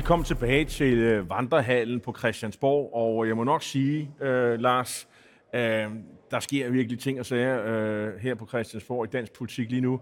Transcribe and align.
Velkommen 0.00 0.24
tilbage 0.24 0.64
til 0.64 0.98
øh, 0.98 1.30
Vandrehallen 1.30 2.00
på 2.00 2.14
Christiansborg, 2.18 2.94
og 2.94 3.28
jeg 3.28 3.36
må 3.36 3.44
nok 3.44 3.62
sige, 3.62 4.10
øh, 4.20 4.60
Lars, 4.60 5.08
øh, 5.54 5.60
der 6.30 6.40
sker 6.40 6.70
virkelig 6.70 6.98
ting 6.98 7.20
og 7.20 7.26
sager 7.26 7.64
øh, 7.66 8.16
her 8.20 8.34
på 8.34 8.46
Christiansborg 8.46 9.04
i 9.04 9.10
dansk 9.10 9.32
politik 9.32 9.70
lige 9.70 9.80
nu. 9.80 10.00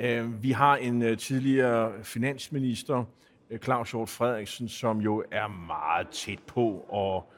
Øh, 0.00 0.42
vi 0.42 0.50
har 0.50 0.76
en 0.76 1.02
øh, 1.02 1.18
tidligere 1.18 1.92
finansminister, 2.02 3.04
øh, 3.50 3.58
Claus 3.58 3.90
Hjort 3.90 4.08
Frederiksen, 4.08 4.68
som 4.68 4.98
jo 4.98 5.24
er 5.30 5.48
meget 5.66 6.08
tæt 6.08 6.38
på, 6.46 6.86
og, 6.88 7.32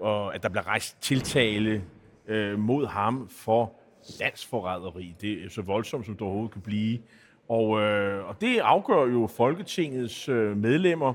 og 0.00 0.34
at 0.34 0.42
der 0.42 0.48
bliver 0.48 0.66
rejst 0.66 1.02
tiltale 1.02 1.82
øh, 2.28 2.58
mod 2.58 2.86
ham 2.86 3.28
for 3.30 3.72
landsforræderi. 4.20 5.14
Det 5.20 5.44
er 5.44 5.48
så 5.48 5.62
voldsomt, 5.62 6.06
som 6.06 6.14
det 6.14 6.22
overhovedet 6.22 6.52
kan 6.52 6.62
blive. 6.62 6.98
Og, 7.48 7.80
øh, 7.80 8.28
og 8.28 8.40
det 8.40 8.58
afgør 8.58 9.06
jo 9.06 9.26
Folketingets 9.26 10.28
øh, 10.28 10.56
medlemmer, 10.56 11.12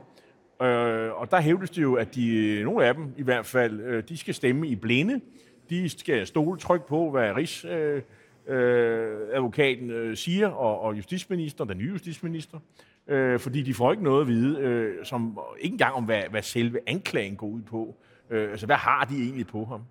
øh, 0.62 1.22
og 1.22 1.32
der 1.32 1.42
hævdes 1.42 1.70
det 1.70 1.82
jo, 1.82 1.94
at 1.94 2.16
de, 2.16 2.62
nogle 2.64 2.86
af 2.86 2.94
dem 2.94 3.14
i 3.18 3.24
hvert 3.24 3.46
fald, 3.46 3.82
øh, 3.82 4.04
de 4.10 4.18
skal 4.18 4.34
stemme 4.34 4.68
i 4.68 4.76
blinde. 4.76 5.22
De 5.70 5.90
skal 5.90 6.28
stole 6.28 6.60
tryk 6.60 6.86
på, 6.86 7.12
hvad 7.12 7.36
Rigsadvokaten 7.36 8.04
øh, 8.48 9.22
øh, 9.28 9.36
advokaten, 9.36 9.90
øh, 9.90 10.18
siger, 10.18 10.50
og, 10.50 10.82
og 10.82 10.98
justitsministeren, 10.98 11.70
den 11.70 11.78
nye 11.78 11.90
justitsminister, 11.90 12.60
øh, 13.08 13.40
fordi 13.40 13.62
de 13.62 13.74
får 13.74 13.92
ikke 13.92 14.04
noget 14.04 14.22
at 14.22 14.28
vide, 14.28 14.60
øh, 14.60 15.06
som 15.06 15.40
ikke 15.60 15.74
engang 15.74 15.96
om, 15.96 16.04
hvad, 16.04 16.24
hvad 16.30 16.42
selve 16.42 16.80
anklagen 16.88 17.36
går 17.36 17.48
ud 17.48 17.62
på. 17.62 17.96
Øh, 18.30 18.52
altså, 18.52 18.66
hvad 18.66 18.76
har 18.76 19.06
de 19.06 19.24
egentlig 19.24 19.48
på 19.48 19.66
ham? 19.66 19.82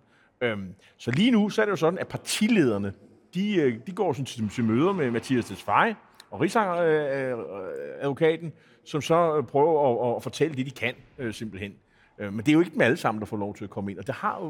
Øh, 0.41 0.59
så 0.97 1.11
lige 1.11 1.31
nu, 1.31 1.51
så 1.51 1.63
er 1.63 1.67
det 1.67 1.71
jo 1.71 1.77
sådan, 1.77 1.99
at 1.99 2.09
partilederne, 2.09 2.93
de, 3.35 3.57
øh, 3.57 3.79
de 3.87 3.93
går 3.93 4.13
sådan 4.13 4.25
til, 4.25 4.49
til 4.49 4.65
møder 4.65 4.93
med 4.93 5.11
Mathias 5.11 5.45
Tesfaye, 5.45 5.95
og 6.31 6.41
Rigsadvokaten, 6.41 8.47
øh, 8.47 8.53
øh, 8.53 8.85
som 8.85 9.01
så 9.01 9.37
øh, 9.37 9.45
prøver 9.45 10.11
at, 10.11 10.17
at 10.17 10.23
fortælle 10.23 10.57
det, 10.57 10.67
de 10.67 10.71
kan, 10.71 10.95
øh, 11.19 11.35
simpelthen. 11.35 11.73
Men 12.19 12.39
det 12.39 12.49
er 12.49 12.53
jo 12.53 12.61
ikke 12.61 12.73
dem 12.73 12.81
alle 12.81 12.97
sammen, 12.97 13.21
der 13.21 13.27
får 13.27 13.37
lov 13.37 13.55
til 13.55 13.65
at 13.65 13.71
komme 13.71 13.91
ind, 13.91 13.99
og 13.99 14.07
det 14.07 14.15
har 14.15 14.41
jo 14.41 14.47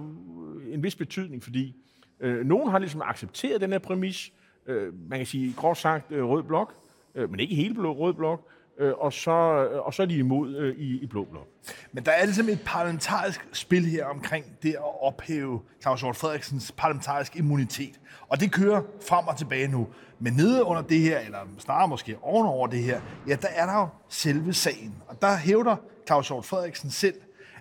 en 0.73 0.83
vis 0.83 0.97
betydning, 0.97 1.43
fordi 1.43 1.77
øh, 2.21 2.47
nogen 2.47 2.71
har 2.71 2.79
ligesom 2.79 3.03
accepteret 3.05 3.61
den 3.61 3.73
her 3.73 3.79
præmis, 3.79 4.33
øh, 4.67 5.11
man 5.11 5.19
kan 5.19 5.27
sige 5.27 5.55
groft 5.57 5.81
sagt 5.81 6.13
øh, 6.13 6.25
rød 6.25 6.43
blok, 6.43 6.75
øh, 7.15 7.31
men 7.31 7.41
ikke 7.41 7.55
hele 7.55 7.75
blå, 7.75 7.93
rød 7.93 8.15
blok, 8.15 8.49
øh, 8.81 8.95
og, 8.99 9.13
så, 9.13 9.31
øh, 9.31 9.87
og 9.87 9.95
så 9.95 10.03
er 10.03 10.07
de 10.07 10.17
imod 10.17 10.57
øh, 10.57 10.77
i, 10.77 11.03
i 11.03 11.07
blå 11.07 11.25
blok. 11.25 11.47
Men 11.93 12.05
der 12.05 12.13
er 12.13 12.25
ligesom 12.25 12.49
et 12.49 12.61
parlamentarisk 12.65 13.49
spil 13.53 13.85
her 13.85 14.05
omkring 14.05 14.45
det 14.63 14.71
at 14.71 15.03
ophæve 15.03 15.61
Claus 15.83 16.01
Hjort 16.01 16.17
Frederiksens 16.17 16.73
parlamentarisk 16.77 17.37
immunitet. 17.37 18.01
Og 18.29 18.41
det 18.41 18.53
kører 18.53 18.83
frem 19.09 19.27
og 19.27 19.37
tilbage 19.37 19.69
nu. 19.69 19.89
Men 20.19 20.33
nede 20.33 20.65
under 20.65 20.83
det 20.83 21.01
her, 21.01 21.19
eller 21.19 21.39
snarere 21.59 21.89
måske 21.89 22.17
ovenover 22.23 22.67
det 22.67 22.83
her, 22.83 23.01
ja, 23.29 23.35
der 23.35 23.49
er 23.49 23.67
der 23.67 23.81
jo 23.81 23.89
selve 24.09 24.53
sagen. 24.53 24.95
Og 25.09 25.23
der 25.23 25.37
hævder 25.37 25.77
Claus 26.07 26.29
Hjort 26.29 26.45
Frederiksen 26.45 26.91
selv, 26.91 27.15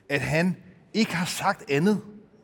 at 0.10 0.22
han 0.22 0.58
ikke 0.94 1.16
har 1.16 1.26
sagt 1.26 1.72
andet 1.72 2.02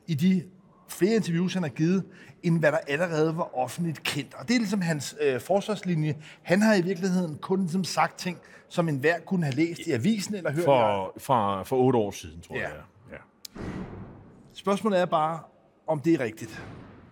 i 0.07 0.13
de 0.13 0.43
flere 0.87 1.15
interviews, 1.15 1.53
han 1.53 1.63
har 1.63 1.69
givet, 1.69 2.03
end 2.45 2.59
hvad 2.59 2.71
der 2.71 2.77
allerede 2.77 3.37
var 3.37 3.57
offentligt 3.57 4.03
kendt. 4.03 4.33
Og 4.33 4.47
det 4.47 4.53
er 4.53 4.59
ligesom 4.59 4.81
hans 4.81 5.15
øh, 5.21 5.41
forsvarslinje. 5.41 6.15
Han 6.41 6.61
har 6.61 6.75
i 6.75 6.81
virkeligheden 6.81 7.37
kun 7.37 7.59
ligesom 7.59 7.83
sagt 7.83 8.19
ting, 8.19 8.37
som 8.69 8.89
enhver 8.89 9.19
kunne 9.19 9.45
have 9.45 9.55
læst 9.55 9.81
i 9.87 9.91
avisen 9.91 10.35
eller 10.35 10.51
hørt. 10.51 10.65
For, 10.65 11.13
for, 11.17 11.63
for 11.63 11.77
otte 11.77 11.99
år 11.99 12.11
siden, 12.11 12.41
tror 12.41 12.55
ja. 12.55 12.61
jeg. 12.61 12.71
Ja. 13.11 13.17
Spørgsmålet 14.53 14.99
er 14.99 15.05
bare, 15.05 15.39
om 15.87 15.99
det 15.99 16.13
er 16.13 16.19
rigtigt. 16.19 16.63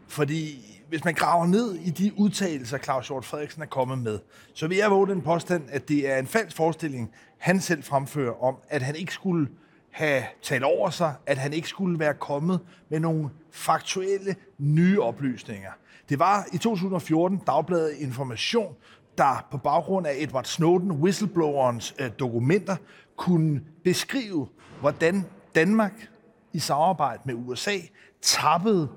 Fordi 0.07 0.69
hvis 0.89 1.05
man 1.05 1.13
graver 1.13 1.45
ned 1.45 1.75
i 1.75 1.89
de 1.89 2.11
udtalelser, 2.17 2.77
Claus 2.77 3.07
Hjort 3.07 3.25
Frederiksen 3.25 3.61
er 3.61 3.65
kommet 3.65 3.97
med, 3.97 4.19
så 4.53 4.67
vil 4.67 4.77
jeg 4.77 4.91
våge 4.91 5.07
den 5.07 5.21
påstand, 5.21 5.63
at 5.69 5.87
det 5.87 6.11
er 6.11 6.17
en 6.17 6.27
falsk 6.27 6.57
forestilling, 6.57 7.11
han 7.37 7.61
selv 7.61 7.83
fremfører 7.83 8.43
om, 8.43 8.55
at 8.69 8.81
han 8.81 8.95
ikke 8.95 9.13
skulle 9.13 9.47
have 9.93 10.23
talt 10.41 10.63
over 10.63 10.89
sig, 10.89 11.13
at 11.25 11.37
han 11.37 11.53
ikke 11.53 11.67
skulle 11.67 11.99
være 11.99 12.13
kommet 12.13 12.59
med 12.89 12.99
nogle 12.99 13.29
faktuelle 13.51 14.35
nye 14.57 15.01
oplysninger. 15.01 15.71
Det 16.09 16.19
var 16.19 16.45
i 16.53 16.57
2014 16.57 17.41
Dagbladet 17.47 17.93
Information, 17.97 18.75
der 19.17 19.47
på 19.51 19.57
baggrund 19.57 20.07
af 20.07 20.13
Edward 20.17 20.43
Snowden, 20.43 20.91
whistleblowerens 20.91 21.95
øh, 21.99 22.11
dokumenter, 22.19 22.75
kunne 23.17 23.61
beskrive, 23.83 24.47
hvordan 24.79 25.25
Danmark 25.55 26.07
i 26.53 26.59
samarbejde 26.59 27.21
med 27.25 27.33
USA 27.33 27.77
tappede 28.21 28.89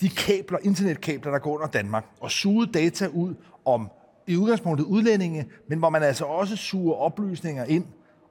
de 0.00 0.08
kabler, 0.08 0.58
internetkabler, 0.62 1.32
der 1.32 1.38
går 1.38 1.54
under 1.54 1.66
Danmark, 1.66 2.04
og 2.20 2.30
sugede 2.30 2.72
data 2.72 3.06
ud 3.06 3.34
om 3.64 3.90
i 4.26 4.36
udgangspunktet 4.36 4.84
udlændinge, 4.84 5.46
men 5.68 5.78
hvor 5.78 5.90
man 5.90 6.02
altså 6.02 6.24
også 6.24 6.56
suger 6.56 6.94
oplysninger 6.94 7.64
ind 7.64 7.84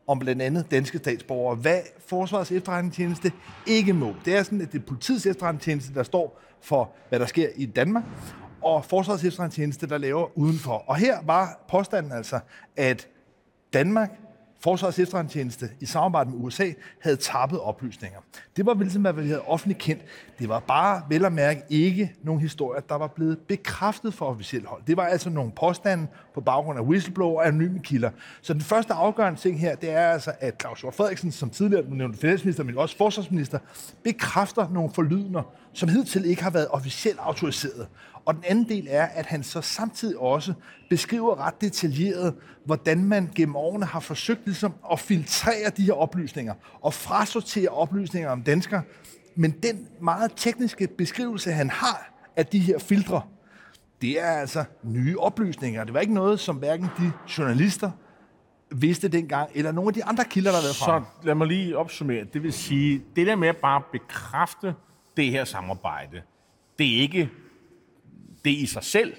om 0.08 0.20
blandt 0.20 0.42
andet 0.42 0.72
danske 0.72 0.98
statsborgere, 0.98 1.56
hvad 1.56 1.80
Forsvarets 2.08 2.52
efterretningstjeneste 2.52 3.32
ikke 3.68 3.94
må. 3.94 4.14
Det 4.26 4.36
er 4.36 4.44
sådan, 4.44 4.62
at 4.62 4.72
det 4.72 4.82
er 4.82 4.86
politiets 4.86 5.26
efterretningstjeneste, 5.26 5.94
der 5.94 6.04
står 6.04 6.42
for, 6.62 6.92
hvad 7.10 7.20
der 7.20 7.26
sker 7.26 7.50
i 7.56 7.66
Danmark, 7.66 8.04
og 8.62 8.86
Forsvarets 8.86 9.24
efterretningstjeneste, 9.24 9.88
der 9.88 9.98
laver 9.98 10.38
udenfor. 10.38 10.84
Og 10.88 10.96
her 10.96 11.18
var 11.26 11.66
påstanden 11.70 12.12
altså, 12.12 12.40
at 12.78 13.08
Danmark 13.74 14.10
Forsvarets 14.60 15.00
efterretningstjeneste 15.00 15.70
i 15.80 15.86
samarbejde 15.86 16.30
med 16.30 16.38
USA 16.40 16.72
havde 17.02 17.16
tappet 17.16 17.60
oplysninger. 17.60 18.20
Det 18.58 18.66
var 18.66 18.74
ligesom, 18.74 19.02
hvad 19.02 19.14
vi 19.14 19.28
havde 19.28 19.42
offentligt 19.42 19.80
kendt. 19.80 20.02
Det 20.40 20.50
var 20.50 20.60
bare 20.60 21.02
vel 21.10 21.26
at 21.26 21.34
mærke 21.34 21.62
ikke 21.70 22.14
nogen 22.24 22.42
historier, 22.42 22.82
der 22.82 22.96
var 22.96 23.08
blevet 23.08 23.38
bekræftet 23.40 24.14
for 24.14 24.26
officielt 24.26 24.66
hold. 24.66 24.82
Det 24.88 24.98
var 24.98 25.06
altså 25.06 25.30
nogle 25.30 25.52
påstande 25.52 26.08
på 26.34 26.42
baggrund 26.42 26.80
af 26.80 26.84
whistleblower 26.84 27.40
og 27.40 27.48
anonyme 27.48 27.80
kilder. 27.80 28.10
Så 28.42 28.54
den 28.54 28.62
første 28.62 28.94
afgørende 28.94 29.40
ting 29.40 29.60
her, 29.60 29.76
det 29.76 29.90
er 29.90 30.08
altså, 30.08 30.32
at 30.40 30.62
Claus 30.62 30.82
Hjort 30.82 30.96
Frederiksen, 30.96 31.32
som 31.32 31.50
tidligere 31.50 31.90
nævnte 31.90 32.20
finansminister, 32.20 32.64
men 32.64 32.78
også 32.78 32.98
forsvarsminister, 32.98 33.60
bekræfter 34.04 34.70
nogle 34.70 34.92
forlydender, 34.94 35.44
som 35.74 35.90
hidtil 35.90 36.26
ikke 36.26 36.44
har 36.44 36.50
været 36.50 36.68
officielt 36.68 37.20
autoriseret. 37.20 37.88
Og 38.28 38.36
den 38.36 38.44
anden 38.48 38.70
del 38.70 38.88
er, 38.90 39.06
at 39.06 39.26
han 39.26 39.44
så 39.44 39.62
samtidig 39.62 40.18
også 40.18 40.54
beskriver 40.90 41.46
ret 41.46 41.62
detaljeret, 41.62 42.36
hvordan 42.66 43.04
man 43.04 43.32
gennem 43.36 43.56
årene 43.56 43.86
har 43.86 44.00
forsøgt 44.00 44.46
ligesom 44.46 44.74
at 44.92 45.00
filtrere 45.00 45.70
de 45.78 45.84
her 45.84 45.94
oplysninger 45.94 46.54
og 46.82 46.94
frasortere 46.94 47.70
oplysninger 47.70 48.30
om 48.30 48.44
danskere. 48.44 48.82
Men 49.36 49.52
den 49.52 49.88
meget 50.02 50.32
tekniske 50.36 50.88
beskrivelse, 50.88 51.52
han 51.52 51.70
har 51.70 52.14
af 52.36 52.46
de 52.46 52.60
her 52.60 52.80
filtre, 52.80 53.22
det 54.02 54.22
er 54.22 54.32
altså 54.32 54.64
nye 54.84 55.20
oplysninger. 55.20 55.84
Det 55.84 55.94
var 55.94 56.00
ikke 56.00 56.14
noget, 56.14 56.40
som 56.40 56.56
hverken 56.56 56.88
de 56.98 57.12
journalister 57.38 57.92
vidste 58.72 59.08
dengang, 59.08 59.50
eller 59.56 59.72
nogle 59.72 59.88
af 59.88 59.94
de 59.94 60.06
andre 60.06 60.24
kilder, 60.26 60.52
der 60.52 60.58
har 60.58 60.64
været 60.64 60.76
frem. 60.76 61.04
Så 61.04 61.28
lad 61.28 61.36
mig 61.36 61.48
lige 61.48 61.78
opsummere. 61.78 62.26
Det 62.34 62.44
vil 62.44 62.54
sige, 62.54 63.04
det 63.16 63.28
der 63.28 63.36
med 63.36 63.48
at 63.48 63.58
bare 63.58 63.82
bekræfte 63.92 64.74
det 65.18 65.26
her 65.26 65.46
samarbejde, 65.46 66.22
det 66.80 66.98
er 66.98 67.02
ikke 67.02 67.30
det 68.48 68.54
i 68.54 68.66
sig 68.66 68.84
selv, 68.84 69.14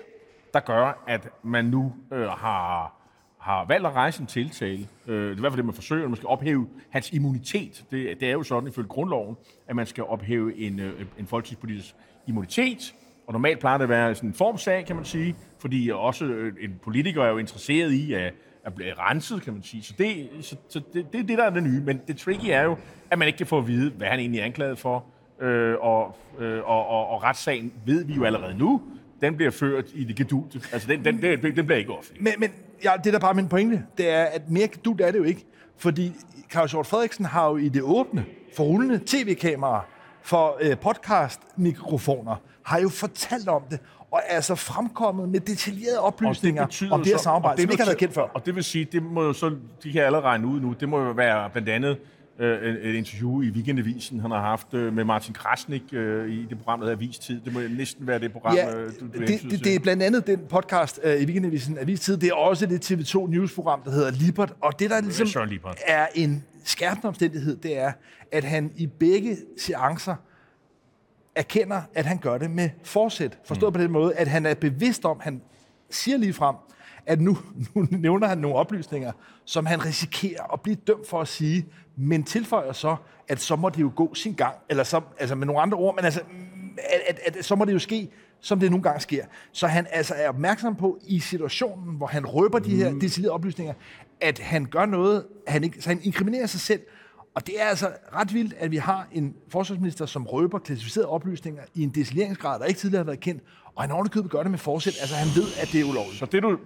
der 0.55 0.61
gør, 0.61 1.05
at 1.07 1.29
man 1.43 1.65
nu 1.65 1.93
øh, 2.13 2.27
har, 2.27 2.95
har 3.41 3.65
valgt 3.65 3.87
at 3.87 3.93
rejse 3.93 4.21
en 4.21 4.27
tiltale. 4.27 4.89
Øh, 5.07 5.23
det 5.23 5.33
er 5.33 5.37
i 5.37 5.41
hvert 5.41 5.53
fald 5.53 5.57
det, 5.57 5.65
man 5.65 5.75
forsøger, 5.75 6.05
at 6.05 6.11
man 6.11 6.17
skal 6.17 6.27
ophæve 6.27 6.69
hans 6.91 7.13
immunitet. 7.13 7.85
Det, 7.91 8.21
det 8.21 8.29
er 8.29 8.33
jo 8.33 8.43
sådan 8.43 8.69
ifølge 8.69 8.89
grundloven, 8.89 9.37
at 9.67 9.77
man 9.77 9.87
skal 9.87 10.05
ophæve 10.05 10.59
en, 10.59 10.81
øh, 10.81 11.07
en 11.19 11.27
folketingspolitisk 11.27 11.95
immunitet. 12.27 12.95
Og 13.27 13.33
normalt 13.33 13.61
plejer 13.61 13.79
det 13.79 13.83
at 13.83 13.89
være 13.89 14.15
sådan 14.15 14.31
en 14.31 14.35
formsag, 14.35 14.87
kan 14.87 14.97
man 14.97 15.05
sige, 15.05 15.37
fordi 15.59 15.91
også 15.95 16.25
øh, 16.25 16.55
en 16.61 16.81
politiker 16.83 17.23
er 17.23 17.29
jo 17.29 17.39
interesseret 17.39 17.93
i 17.93 18.13
at, 18.13 18.35
at 18.65 18.75
blive 18.75 18.95
renset, 18.95 19.43
kan 19.43 19.53
man 19.53 19.63
sige. 19.63 19.83
Så 19.83 19.95
det, 19.99 20.29
så, 20.41 20.57
så 20.69 20.81
det, 20.93 21.13
det 21.13 21.21
er 21.21 21.25
det, 21.25 21.39
der 21.39 21.45
er 21.45 21.51
det 21.51 21.63
nye. 21.63 21.81
Men 21.81 22.01
det 22.09 22.17
tricky 22.17 22.47
er 22.49 22.63
jo, 22.63 22.77
at 23.11 23.19
man 23.19 23.29
ikke 23.29 23.37
kan 23.37 23.47
få 23.47 23.59
at 23.59 23.67
vide, 23.67 23.91
hvad 23.91 24.09
han 24.09 24.21
egentlig 24.21 24.41
er 24.41 24.45
anklaget 24.45 24.79
for. 24.79 25.05
Øh, 25.41 25.77
og, 25.81 26.17
øh, 26.39 26.61
og, 26.65 26.87
og, 26.87 27.09
og 27.09 27.23
retssagen 27.23 27.73
ved 27.87 28.05
vi 28.05 28.15
jo 28.15 28.25
allerede 28.25 28.59
nu, 28.59 28.83
den 29.21 29.37
bliver 29.37 29.51
ført 29.51 29.85
i 29.95 30.05
det 30.05 30.17
gedulte. 30.17 30.61
Altså, 30.73 30.89
den, 30.89 31.05
den, 31.05 31.23
den, 31.23 31.57
den 31.57 31.67
bliver 31.67 31.77
ikke 31.79 31.93
offentlig. 31.93 32.23
Men, 32.23 32.33
men 32.39 32.51
ja, 32.85 32.93
det 33.05 33.13
der 33.13 33.19
bare 33.19 33.35
min 33.35 33.49
pointe, 33.49 33.85
det 33.99 34.11
er, 34.11 34.25
at 34.25 34.51
mere 34.51 34.69
gedult 34.69 35.01
er 35.01 35.11
det 35.11 35.19
jo 35.19 35.25
ikke. 35.25 35.45
Fordi 35.77 36.13
Claus 36.51 36.71
Hjort 36.71 36.87
Frederiksen 36.87 37.25
har 37.25 37.49
jo 37.49 37.57
i 37.57 37.69
det 37.69 37.83
åbne 37.83 38.25
for 38.57 38.65
rullende 38.65 39.01
tv-kameraer, 39.07 39.81
for 40.23 40.59
øh, 40.61 40.77
podcast-mikrofoner, 40.77 42.37
har 42.63 42.81
jo 42.81 42.89
fortalt 42.89 43.49
om 43.49 43.63
det, 43.71 43.81
og 44.11 44.21
er 44.27 44.35
altså 44.35 44.55
fremkommet 44.55 45.29
med 45.29 45.41
detaljerede 45.41 46.01
oplysninger 46.01 46.67
det 46.67 46.93
om 46.93 47.03
det 47.03 47.13
her 47.13 47.19
samarbejde, 47.19 47.57
det 47.57 47.63
som 47.63 47.71
ikke 47.71 47.83
har 47.83 47.89
været 47.89 47.99
kendt 47.99 48.15
før. 48.15 48.23
Og 48.23 48.47
det 48.47 48.55
vil 48.55 48.65
sige, 48.65 48.85
det 48.85 49.03
må 49.03 49.23
jo 49.23 49.33
så, 49.33 49.57
de 49.83 49.93
kan 49.93 50.03
allerede 50.03 50.27
regne 50.27 50.47
ud 50.47 50.61
nu, 50.61 50.75
det 50.81 50.89
må 50.89 51.01
jo 51.01 51.11
være 51.11 51.51
blandt 51.51 51.69
andet 51.69 51.99
øh, 52.39 52.75
et 52.75 52.95
interview 52.95 53.43
i 53.43 53.51
Weekendavisen, 53.51 54.21
han 54.21 54.31
har 54.31 54.41
haft 54.41 54.75
øh, 54.75 54.93
med 54.95 55.05
Martin 55.05 55.35
Krasnik 55.35 55.83
øh, 55.93 56.31
i 56.31 56.47
det 56.47 56.59
program, 56.59 56.81
der 56.81 56.87
hedder 56.87 56.97
Avistid. 56.97 57.41
Det 57.41 57.53
må 57.53 57.61
næsten 57.61 58.07
være 58.07 58.19
det 58.19 58.33
program, 58.33 58.55
ja, 58.55 58.77
øh, 58.77 58.93
du, 59.01 59.07
du 59.15 59.19
det, 59.19 59.43
det, 59.51 59.65
det 59.65 59.75
er 59.75 59.79
blandt 59.79 60.03
andet 60.03 60.27
den 60.27 60.41
podcast 60.49 61.01
øh, 61.03 61.21
i 61.21 61.25
Weekendavisen 61.25 61.79
Avistid. 61.79 62.17
Det 62.17 62.29
er 62.29 62.35
også 62.35 62.67
det 62.67 62.91
TV2 62.91 63.31
News-program, 63.31 63.83
der 63.85 63.91
hedder 63.91 64.11
Libert. 64.11 64.55
Og 64.61 64.79
det, 64.79 64.91
der 64.91 65.01
ligesom 65.01 65.49
er 65.87 66.07
en 66.15 66.45
skærpende 66.65 67.09
omstændighed, 67.09 67.57
det 67.57 67.79
er, 67.79 67.93
at 68.33 68.45
han 68.45 68.73
i 68.77 68.87
begge 68.87 69.37
seancer 69.59 70.15
erkender, 71.35 71.83
at 71.95 72.07
han 72.07 72.19
gør 72.19 72.39
det 72.39 72.51
med 72.51 72.71
forsæt. 72.83 73.39
Forstået 73.45 73.73
mm. 73.73 73.77
på 73.79 73.83
den 73.83 73.91
måde, 73.91 74.15
at 74.15 74.29
han 74.29 74.47
er 74.47 74.55
bevidst 74.55 75.05
om, 75.05 75.21
han 75.21 75.43
siger 75.91 76.19
lige 76.19 76.33
frem, 76.33 76.57
at 77.09 77.21
nu, 77.21 77.39
nu 77.75 77.87
nævner 77.91 78.27
han 78.27 78.39
nogle 78.39 78.57
oplysninger, 78.57 79.13
som 79.45 79.67
han 79.67 79.85
risikerer 79.85 80.53
at 80.53 80.61
blive 80.61 80.77
dømt 80.87 81.09
for 81.09 81.21
at 81.21 81.29
sige, 81.29 81.67
men 81.97 82.25
tilføjer 82.25 82.73
så, 82.73 82.97
at 83.29 83.41
så 83.41 83.57
må 83.57 83.69
det 83.69 83.81
jo 83.81 83.93
gå 83.97 84.15
sin 84.15 84.35
gang, 84.35 84.55
eller 84.69 84.85
så, 84.85 85.01
altså 85.19 85.35
med 85.35 85.47
nogle 85.47 85.63
andre 85.63 85.79
ord, 85.79 85.97
men 85.97 86.05
altså, 86.05 86.21
at, 87.07 87.19
at, 87.27 87.37
at 87.37 87.45
så 87.45 87.55
må 87.55 87.65
det 87.65 87.73
jo 87.73 87.79
ske, 87.79 88.11
som 88.41 88.61
det 88.61 88.71
nogle 88.71 88.83
gange 88.83 89.01
sker. 89.01 89.25
Så 89.53 89.67
han 89.67 89.87
altså 89.91 90.15
er 90.15 90.29
opmærksom 90.29 90.77
på 90.77 90.99
i 91.07 91.21
situationen, 91.21 91.97
hvor 91.97 92.07
han 92.07 92.27
røber 92.27 92.59
de 92.59 92.77
her 92.77 92.99
deciderede 93.01 93.33
oplysninger, 93.33 93.75
at 94.21 94.39
han 94.39 94.65
gør 94.65 94.87
noget, 94.87 95.27
han 95.47 95.65
ikke, 95.65 95.83
så 95.83 95.89
han 95.89 96.01
inkriminerer 96.03 96.47
sig 96.47 96.61
selv, 96.61 96.81
og 97.35 97.47
det 97.47 97.63
er 97.63 97.65
altså 97.65 97.91
ret 98.15 98.35
vildt, 98.35 98.55
at 98.59 98.71
vi 98.71 98.77
har 98.77 99.09
en 99.13 99.35
forsvarsminister, 99.49 100.07
som 100.07 100.27
røber 100.27 100.59
klassificerede 100.59 101.09
oplysninger 101.09 101.63
i 101.75 101.83
en 101.83 101.91
decileringsgrad, 101.91 102.61
der 102.61 102.67
ikke 102.67 102.81
tidligere 102.81 103.01
har 103.01 103.05
været 103.05 103.21
kendt, 103.21 103.43
og 103.75 103.83
han 103.83 103.91
ovenikøbet 103.91 104.31
gør 104.31 104.43
det 104.43 104.51
med 104.51 104.59
forsæt. 104.59 104.97
Altså 105.01 105.15
han 105.15 105.43
ved, 105.43 105.47
at 105.63 105.69
det 105.73 105.81
er 105.81 105.85
ulovligt. 105.85 106.19
Så 106.19 106.27
det 106.27 106.43
du 106.43 106.59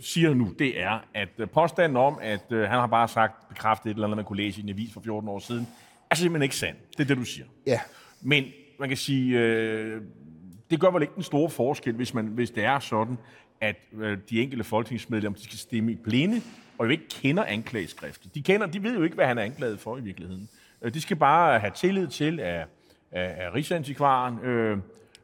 siger 0.00 0.34
nu, 0.34 0.54
det 0.58 0.80
er, 0.80 1.04
at 1.14 1.28
øh, 1.38 1.48
påstanden 1.48 1.96
om, 1.96 2.18
at 2.22 2.44
øh, 2.50 2.60
han 2.60 2.78
har 2.78 2.86
bare 2.86 3.08
sagt, 3.08 3.48
bekræftet 3.48 3.90
et 3.90 3.94
eller 3.94 4.04
andet, 4.04 4.16
man 4.16 4.24
kunne 4.24 4.36
læse 4.36 4.60
i 4.60 4.62
en 4.62 4.68
avis 4.68 4.92
for 4.92 5.00
14 5.00 5.28
år 5.28 5.38
siden, 5.38 5.68
er 6.10 6.14
simpelthen 6.14 6.42
ikke 6.42 6.56
sandt. 6.56 6.78
Det 6.92 7.00
er 7.00 7.04
det, 7.04 7.16
du 7.16 7.24
siger. 7.24 7.46
Ja. 7.66 7.80
Men 8.20 8.44
man 8.78 8.88
kan 8.88 8.98
sige, 8.98 9.38
øh, 9.38 10.02
det 10.70 10.80
gør 10.80 10.90
vel 10.90 11.02
ikke 11.02 11.14
den 11.14 11.22
store 11.22 11.50
forskel, 11.50 11.94
hvis, 11.94 12.14
man, 12.14 12.26
hvis 12.26 12.50
det 12.50 12.64
er 12.64 12.78
sådan, 12.78 13.18
at 13.60 13.76
øh, 13.98 14.18
de 14.30 14.42
enkelte 14.42 14.64
folketingsmedlemmer 14.64 15.38
de 15.38 15.44
skal 15.44 15.58
stemme 15.58 15.92
i 15.92 15.94
blinde, 15.94 16.42
og 16.78 16.86
jo 16.86 16.90
ikke 16.90 17.08
kender 17.08 17.44
anklageskriftet. 17.44 18.34
De, 18.34 18.42
kender, 18.42 18.66
de 18.66 18.82
ved 18.82 18.94
jo 18.94 19.02
ikke, 19.02 19.14
hvad 19.14 19.26
han 19.26 19.38
er 19.38 19.42
anklaget 19.42 19.80
for 19.80 19.96
i 19.96 20.00
virkeligheden. 20.00 20.48
Øh, 20.82 20.94
de 20.94 21.00
skal 21.00 21.16
bare 21.16 21.58
have 21.58 21.72
tillid 21.74 22.08
til, 22.08 22.40
at, 22.40 22.66
at, 23.10 23.30
at 23.30 23.54
Rigsantikvaren, 23.54 24.38
øh, 24.38 24.78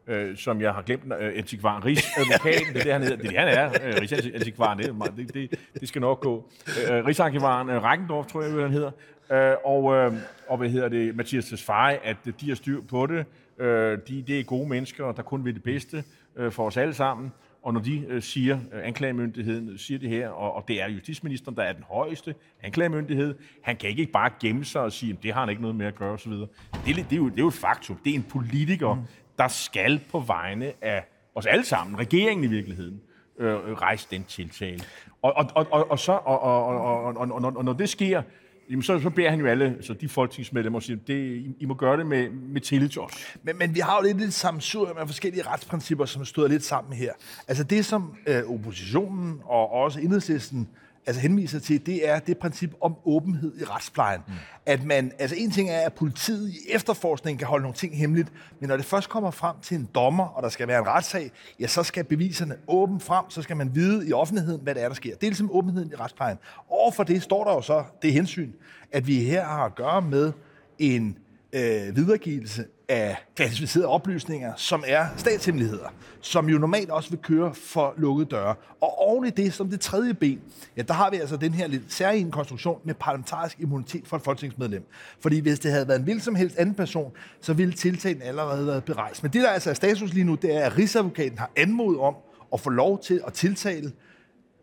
øh, 0.07 0.37
som 0.37 0.61
jeg 0.61 0.73
har 0.73 0.83
glemt, 0.83 1.05
øh, 1.21 1.33
antikvaren, 1.37 1.85
Rigsadvokaten, 1.85 2.75
det 2.75 2.81
er 2.81 2.83
det, 2.83 2.93
han 2.93 3.03
hedder. 3.03 3.17
Det 3.17 3.27
er 3.27 3.31
det, 3.31 3.39
han 3.39 3.49
er, 3.49 3.89
øh, 3.89 4.01
Rigsantikvaren, 4.01 4.79
det, 4.79 5.17
det, 5.17 5.35
det, 5.35 5.61
det 5.81 5.89
skal 5.89 6.01
nok 6.01 6.21
gå. 6.21 6.51
Øh, 6.89 6.97
øh 6.97 7.07
Rigsantikvaren, 7.07 7.71
øh, 7.71 7.83
Reckendorf, 7.83 8.27
tror 8.27 8.43
jeg, 8.43 8.63
han 8.63 8.71
hedder, 8.71 8.91
øh, 9.33 9.57
og, 9.65 9.95
øh, 9.95 10.13
og 10.49 10.59
hvad 10.59 10.69
hedder 10.69 10.89
det, 10.89 11.17
Mathias 11.17 11.45
Tesfaye, 11.45 11.99
at 12.05 12.17
øh, 12.27 12.33
de 12.41 12.49
har 12.49 12.55
styr 12.55 12.81
på 12.81 13.07
det. 13.07 13.27
Øh, 13.59 13.99
de, 14.09 14.25
det 14.27 14.41
er 14.41 14.45
gode 14.45 14.69
mennesker, 14.69 15.13
der 15.13 15.23
kun 15.23 15.45
vil 15.45 15.55
det 15.55 15.63
bedste 15.63 16.05
øh, 16.37 16.53
for 16.53 16.67
os 16.67 16.77
alle 16.77 16.95
sammen. 16.95 17.33
Og 17.63 17.75
når 17.75 17.81
de 17.81 18.05
øh, 18.09 18.23
siger, 18.23 18.59
øh, 18.73 18.87
anklagemyndigheden 18.87 19.79
siger 19.79 19.99
det 19.99 20.09
her, 20.09 20.29
og, 20.29 20.55
og 20.55 20.65
det 20.69 20.83
er 20.83 20.89
justitsministeren, 20.89 21.57
der 21.57 21.63
er 21.63 21.73
den 21.73 21.85
højeste 21.89 22.35
anklagemyndighed, 22.63 23.35
han 23.63 23.77
kan 23.77 23.91
ikke 23.91 24.07
bare 24.07 24.31
gemme 24.41 24.65
sig 24.65 24.83
og 24.83 24.93
sige, 24.93 25.19
det 25.23 25.33
har 25.33 25.41
han 25.41 25.49
ikke 25.49 25.63
noget 25.63 25.77
med 25.77 25.87
at 25.87 25.95
gøre 25.95 26.13
osv. 26.13 26.33
Det, 26.33 26.49
det, 26.87 27.13
er 27.13 27.17
jo, 27.17 27.29
det 27.29 27.39
er 27.39 27.43
jo 27.43 27.49
et 27.49 27.55
faktum. 27.55 27.97
Det 28.05 28.11
er 28.11 28.15
en 28.15 28.27
politiker, 28.31 28.95
mm 28.95 29.01
der 29.38 29.49
skal 29.49 30.00
på 30.11 30.20
vegne 30.20 30.73
af 30.82 31.05
os 31.34 31.46
alle 31.46 31.64
sammen, 31.64 31.99
regeringen 31.99 32.44
i 32.44 32.49
virkeligheden, 32.49 33.00
øh, 33.38 33.55
rejse 33.55 34.06
den 34.11 34.25
tiltale. 34.25 34.81
Og, 35.23 35.32
og, 35.37 35.46
og, 35.55 35.67
og, 35.70 35.90
og, 35.90 35.99
så, 35.99 36.12
og, 36.12 36.43
og, 36.43 36.67
og, 36.67 37.05
og, 37.05 37.31
og, 37.31 37.56
og, 37.56 37.64
når 37.64 37.73
det 37.73 37.88
sker, 37.88 38.23
jamen 38.70 38.82
så, 38.82 39.00
så 39.00 39.11
beder 39.11 39.31
han 39.31 39.40
jo 39.40 39.46
alle, 39.46 39.79
så 39.81 39.94
de 39.94 40.08
folketingsmedlemmer, 40.08 40.81
siger, 40.81 40.99
det, 41.06 41.14
I, 41.14 41.56
I 41.61 41.64
må 41.64 41.75
gøre 41.75 41.96
det 41.96 42.06
med, 42.06 42.31
med 42.31 42.61
tillid 42.61 42.88
til 42.88 43.00
os. 43.00 43.37
Men, 43.43 43.58
men 43.58 43.75
vi 43.75 43.81
har 43.81 43.96
jo 43.96 44.02
lidt 44.02 44.23
et 44.23 44.34
sammensurium 44.34 44.96
af 44.96 45.06
forskellige 45.06 45.46
retsprincipper, 45.46 46.05
som 46.05 46.25
støder 46.25 46.49
lidt 46.49 46.64
sammen 46.64 46.93
her. 46.93 47.12
Altså 47.49 47.64
det, 47.64 47.84
som 47.84 48.17
øh, 48.26 48.43
oppositionen 48.55 49.40
og 49.44 49.73
også 49.73 50.00
enhedslisten 50.00 50.69
altså 51.07 51.23
henviser 51.23 51.61
til, 51.61 51.87
det 51.87 52.09
er 52.09 52.19
det 52.19 52.39
princip 52.39 52.75
om 52.81 52.97
åbenhed 53.05 53.61
i 53.61 53.65
retsplejen. 53.65 54.21
Mm. 54.27 54.33
At 54.67 54.85
man, 54.85 55.13
altså 55.19 55.37
en 55.37 55.51
ting 55.51 55.71
er, 55.71 55.81
at 55.81 55.93
politiet 55.93 56.51
i 56.51 56.57
efterforskningen 56.71 57.39
kan 57.39 57.47
holde 57.47 57.63
nogle 57.63 57.77
ting 57.77 57.99
hemmeligt, 57.99 58.33
men 58.61 58.69
når 58.69 58.77
det 58.77 58.87
først 58.87 59.09
kommer 59.09 59.31
frem 59.31 59.57
til 59.63 59.77
en 59.77 59.89
dommer, 59.95 60.25
og 60.25 60.43
der 60.43 60.49
skal 60.49 60.69
være 60.69 60.79
en 60.79 60.87
retssag, 60.87 61.31
ja, 61.61 61.67
så 61.67 61.83
skal 61.83 62.05
beviserne 62.05 62.57
åbent 62.69 63.03
frem, 63.03 63.25
så 63.29 63.43
skal 63.43 63.57
man 63.57 63.75
vide 63.75 64.09
i 64.09 64.13
offentligheden, 64.13 64.61
hvad 64.63 64.75
det 64.75 64.83
er, 64.83 64.89
der 64.89 64.95
sker. 64.95 65.15
Det 65.15 65.27
er 65.27 65.31
ligesom 65.31 65.51
åbenheden 65.53 65.93
i 65.93 65.95
retsplejen. 65.95 66.39
Overfor 66.69 67.03
det 67.03 67.23
står 67.23 67.45
der 67.45 67.53
jo 67.53 67.61
så 67.61 67.85
det 68.03 68.13
hensyn, 68.13 68.53
at 68.93 69.07
vi 69.07 69.25
her 69.25 69.45
har 69.45 69.65
at 69.65 69.75
gøre 69.75 70.03
med 70.03 70.33
en 70.79 71.19
øh, 71.53 71.97
videregivelse 71.97 72.65
af 72.89 73.17
klassificerede 73.37 73.89
oplysninger, 73.89 74.53
som 74.57 74.85
er 74.87 75.07
statshemmeligheder, 75.17 75.95
som 76.21 76.49
jo 76.49 76.59
normalt 76.59 76.91
også 76.91 77.11
vil 77.11 77.19
køre 77.19 77.55
for 77.55 77.95
lukkede 77.97 78.29
døre. 78.31 78.55
Og 78.81 78.99
oven 78.99 79.27
i 79.27 79.31
det, 79.31 79.53
som 79.53 79.71
det 79.71 79.81
tredje 79.81 80.15
ben, 80.15 80.41
ja, 80.77 80.83
der 80.83 80.95
har 80.95 81.11
vi 81.11 81.17
altså 81.17 81.37
den 81.37 81.55
her 81.55 81.67
lidt 81.67 81.93
særlige 81.93 82.31
konstruktion 82.31 82.81
med 82.85 82.95
parlamentarisk 82.95 83.61
immunitet 83.61 84.07
for 84.07 84.17
et 84.17 84.23
folketingsmedlem. 84.23 84.85
Fordi 85.21 85.41
hvis 85.41 85.59
det 85.59 85.71
havde 85.71 85.89
været 85.89 85.99
en 85.99 86.05
hvilken 86.05 86.23
som 86.23 86.35
helst 86.35 86.57
anden 86.57 86.75
person, 86.75 87.13
så 87.41 87.53
ville 87.53 87.73
tiltalen 87.73 88.23
allerede 88.23 88.67
været 88.67 88.85
berejst. 88.85 89.23
Men 89.23 89.33
det, 89.33 89.43
der 89.43 89.51
altså 89.51 89.71
er 89.71 89.75
status 89.75 90.13
lige 90.13 90.25
nu, 90.25 90.35
det 90.35 90.57
er, 90.57 90.65
at 90.65 90.79
Rigsadvokaten 90.79 91.39
har 91.39 91.51
anmodet 91.57 92.01
om 92.01 92.15
at 92.53 92.61
få 92.61 92.71
lov 92.71 93.03
til 93.03 93.21
at 93.27 93.33
tiltale 93.33 93.93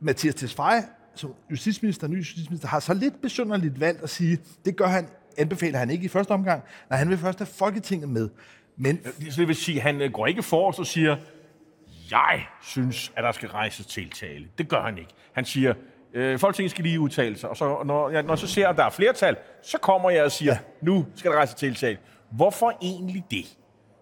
Mathias 0.01 0.35
Tesfaye, 0.35 0.83
som 1.15 1.33
justitsminister, 1.51 2.07
ny 2.07 2.17
justitsminister, 2.17 2.67
har 2.67 2.79
så 2.79 2.93
lidt 2.93 3.21
besynderligt 3.21 3.79
valgt 3.79 4.03
at 4.03 4.09
sige, 4.09 4.39
det 4.65 4.75
gør 4.75 4.87
han 4.87 5.07
anbefaler 5.37 5.79
han 5.79 5.89
ikke 5.89 6.05
i 6.05 6.07
første 6.07 6.31
omgang. 6.31 6.63
Nej, 6.89 6.99
han 6.99 7.09
vil 7.09 7.17
først 7.17 7.39
have 7.39 7.47
Folketinget 7.47 8.09
med. 8.09 8.29
Men... 8.77 8.99
Så 9.29 9.41
det 9.41 9.47
vil 9.47 9.55
sige, 9.55 9.77
at 9.77 9.83
han 9.83 10.01
øh, 10.01 10.11
går 10.11 10.27
ikke 10.27 10.43
for 10.43 10.79
og 10.79 10.85
siger, 10.85 11.17
jeg 12.11 12.45
synes, 12.61 13.11
at 13.15 13.23
der 13.23 13.31
skal 13.31 13.49
rejses 13.49 13.85
tiltale. 13.85 14.47
Det 14.57 14.69
gør 14.69 14.81
han 14.81 14.97
ikke. 14.97 15.11
Han 15.33 15.45
siger, 15.45 15.73
øh, 16.13 16.39
Folketinget 16.39 16.71
skal 16.71 16.83
lige 16.83 16.99
udtale 16.99 17.37
sig, 17.37 17.49
og 17.49 17.57
så, 17.57 17.83
når, 17.85 18.09
jeg, 18.09 18.23
når 18.23 18.35
så 18.35 18.47
ser, 18.47 18.67
at 18.67 18.77
der 18.77 18.85
er 18.85 18.89
flertal, 18.89 19.35
så 19.63 19.77
kommer 19.77 20.09
jeg 20.09 20.23
og 20.23 20.31
siger, 20.31 20.53
ja. 20.53 20.59
nu 20.81 21.05
skal 21.15 21.31
der 21.31 21.37
rejses 21.37 21.55
tiltale. 21.55 21.97
Hvorfor 22.31 22.77
egentlig 22.81 23.23
det? 23.31 23.57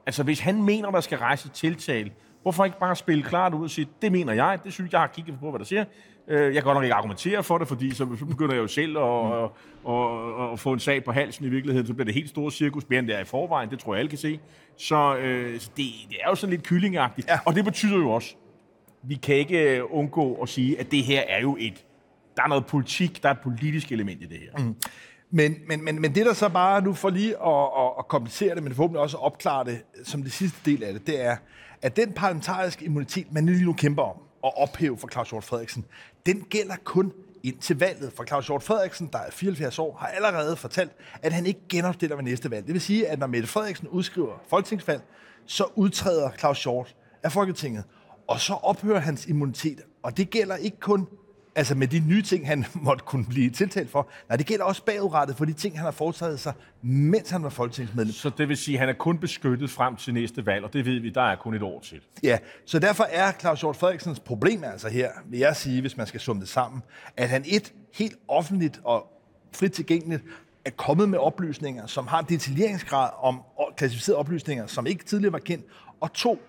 Altså, 0.05 0.23
hvis 0.23 0.39
han 0.39 0.63
mener, 0.63 0.91
der 0.91 1.01
skal 1.01 1.17
rejses 1.17 1.51
tiltale, 1.51 2.11
hvorfor 2.41 2.65
ikke 2.65 2.79
bare 2.79 2.95
spille 2.95 3.23
klart 3.23 3.53
ud 3.53 3.63
og 3.63 3.69
sige, 3.69 3.87
det 4.01 4.11
mener 4.11 4.33
jeg, 4.33 4.59
det 4.63 4.73
synes 4.73 4.91
jeg 4.91 4.99
har 4.99 5.07
kigget 5.07 5.39
på, 5.39 5.49
hvad 5.49 5.59
der 5.59 5.65
siger, 5.65 5.85
jeg 6.27 6.53
kan 6.53 6.63
godt 6.63 6.75
nok 6.75 6.83
ikke 6.83 6.95
argumentere 6.95 7.43
for 7.43 7.57
det, 7.57 7.67
fordi 7.67 7.95
så 7.95 8.05
begynder 8.05 8.53
jeg 8.53 8.61
jo 8.61 8.67
selv 8.67 8.97
at, 8.97 9.43
at, 9.43 9.49
at, 9.89 10.53
at 10.53 10.59
få 10.59 10.73
en 10.73 10.79
sag 10.79 11.03
på 11.03 11.11
halsen 11.11 11.45
i 11.45 11.49
virkeligheden, 11.49 11.87
så 11.87 11.93
bliver 11.93 12.05
det 12.05 12.13
helt 12.13 12.29
store 12.29 12.51
cirkus, 12.51 12.83
mere 12.89 12.99
end 12.99 13.07
det 13.07 13.15
er 13.15 13.19
i 13.19 13.25
forvejen, 13.25 13.69
det 13.69 13.79
tror 13.79 13.93
jeg 13.93 13.99
alle 13.99 14.09
kan 14.09 14.17
se. 14.17 14.39
Så, 14.77 15.17
øh, 15.17 15.59
så 15.59 15.69
det, 15.77 15.85
det 16.09 16.17
er 16.23 16.29
jo 16.29 16.35
sådan 16.35 16.51
lidt 16.51 16.63
kyllingagtigt. 16.63 17.27
Ja. 17.27 17.39
Og 17.45 17.55
det 17.55 17.65
betyder 17.65 17.97
jo 17.97 18.11
også, 18.11 18.35
vi 19.03 19.15
kan 19.15 19.35
ikke 19.35 19.77
øh, 19.77 19.83
undgå 19.89 20.33
at 20.33 20.49
sige, 20.49 20.79
at 20.79 20.91
det 20.91 21.03
her 21.03 21.21
er 21.21 21.41
jo 21.41 21.57
et, 21.59 21.85
der 22.37 22.43
er 22.43 22.47
noget 22.47 22.65
politik, 22.65 23.23
der 23.23 23.29
er 23.29 23.33
et 23.33 23.39
politisk 23.43 23.91
element 23.91 24.21
i 24.21 24.25
det 24.25 24.37
her. 24.37 24.63
Mm. 24.63 24.75
Men, 25.31 25.55
men, 25.67 25.83
men, 25.83 26.01
men 26.01 26.15
det 26.15 26.25
der 26.25 26.33
så 26.33 26.49
bare, 26.49 26.81
nu 26.81 26.93
for 26.93 27.09
lige 27.09 27.29
at, 27.29 27.63
at, 27.77 27.91
at 27.99 28.07
komplicere 28.07 28.55
det, 28.55 28.63
men 28.63 28.75
forhåbentlig 28.75 29.01
også 29.01 29.17
at 29.17 29.23
opklare 29.23 29.65
det 29.65 29.83
som 30.03 30.23
det 30.23 30.31
sidste 30.31 30.71
del 30.71 30.83
af 30.83 30.93
det, 30.93 31.07
det 31.07 31.25
er, 31.25 31.35
at 31.81 31.95
den 31.95 32.13
parlamentariske 32.13 32.85
immunitet, 32.85 33.33
man 33.33 33.45
lige 33.45 33.65
nu 33.65 33.73
kæmper 33.73 34.03
om, 34.03 34.15
at 34.47 34.53
ophæve 34.57 34.97
for 34.97 35.07
Claus 35.07 35.29
Hjort 35.29 35.43
Frederiksen, 35.43 35.85
den 36.25 36.41
gælder 36.41 36.75
kun 36.83 37.13
indtil 37.43 37.79
valget. 37.79 38.13
For 38.13 38.23
Claus 38.23 38.47
Hjort 38.47 38.63
Frederiksen, 38.63 39.09
der 39.13 39.19
er 39.19 39.31
74 39.31 39.79
år, 39.79 39.97
har 39.99 40.07
allerede 40.07 40.55
fortalt, 40.55 40.91
at 41.21 41.33
han 41.33 41.45
ikke 41.45 41.59
genopstiller 41.69 42.15
ved 42.15 42.23
næste 42.23 42.51
valg. 42.51 42.65
Det 42.65 42.73
vil 42.73 42.81
sige, 42.81 43.07
at 43.07 43.19
når 43.19 43.27
Mette 43.27 43.47
Frederiksen 43.47 43.87
udskriver 43.87 44.43
folketingsvalg, 44.49 45.01
så 45.45 45.65
udtræder 45.75 46.31
Claus 46.39 46.63
Hjort 46.63 46.95
af 47.23 47.31
Folketinget, 47.31 47.83
og 48.27 48.39
så 48.39 48.53
ophører 48.53 48.99
hans 48.99 49.25
immunitet. 49.25 49.81
Og 50.03 50.17
det 50.17 50.29
gælder 50.29 50.55
ikke 50.55 50.79
kun 50.79 51.07
Altså 51.57 51.75
med 51.75 51.87
de 51.87 51.99
nye 51.99 52.21
ting, 52.21 52.47
han 52.47 52.65
måtte 52.87 53.03
kunne 53.03 53.25
blive 53.25 53.49
tiltalt 53.49 53.89
for. 53.89 54.09
Nej, 54.29 54.35
det 54.37 54.45
gælder 54.45 54.65
også 54.65 54.83
bagudrettet 54.83 55.37
for 55.37 55.45
de 55.45 55.53
ting, 55.53 55.77
han 55.77 55.85
har 55.85 55.91
foretaget 55.91 56.39
sig, 56.39 56.53
mens 56.81 57.29
han 57.29 57.43
var 57.43 57.49
folketingsmedlem. 57.49 58.13
Så 58.13 58.31
det 58.37 58.49
vil 58.49 58.57
sige, 58.57 58.75
at 58.75 58.79
han 58.79 58.89
er 58.89 58.93
kun 58.93 59.17
beskyttet 59.17 59.69
frem 59.69 59.95
til 59.95 60.13
næste 60.13 60.45
valg, 60.45 60.63
og 60.63 60.73
det 60.73 60.85
ved 60.85 60.99
vi, 60.99 61.09
der 61.09 61.21
er 61.21 61.35
kun 61.35 61.53
et 61.53 61.61
år 61.61 61.79
til. 61.79 62.01
Ja, 62.23 62.37
så 62.65 62.79
derfor 62.79 63.03
er 63.03 63.31
Claus 63.39 63.61
Hjort 63.61 63.75
Frederiksens 63.75 64.19
problem 64.19 64.63
altså 64.63 64.89
her, 64.89 65.11
vil 65.25 65.39
jeg 65.39 65.55
sige, 65.55 65.81
hvis 65.81 65.97
man 65.97 66.07
skal 66.07 66.19
summe 66.19 66.39
det 66.41 66.49
sammen, 66.49 66.81
at 67.17 67.29
han 67.29 67.43
et 67.47 67.73
helt 67.93 68.15
offentligt 68.27 68.79
og 68.83 69.07
frit 69.53 69.71
tilgængeligt 69.71 70.23
er 70.65 70.69
kommet 70.69 71.09
med 71.09 71.19
oplysninger, 71.19 71.87
som 71.87 72.07
har 72.07 72.19
en 72.19 72.25
detaljeringsgrad 72.29 73.09
om 73.21 73.41
klassificerede 73.77 74.19
oplysninger, 74.19 74.67
som 74.67 74.87
ikke 74.87 75.05
tidligere 75.05 75.33
var 75.33 75.39
kendt, 75.39 75.65
og 75.99 76.13
to, 76.13 76.41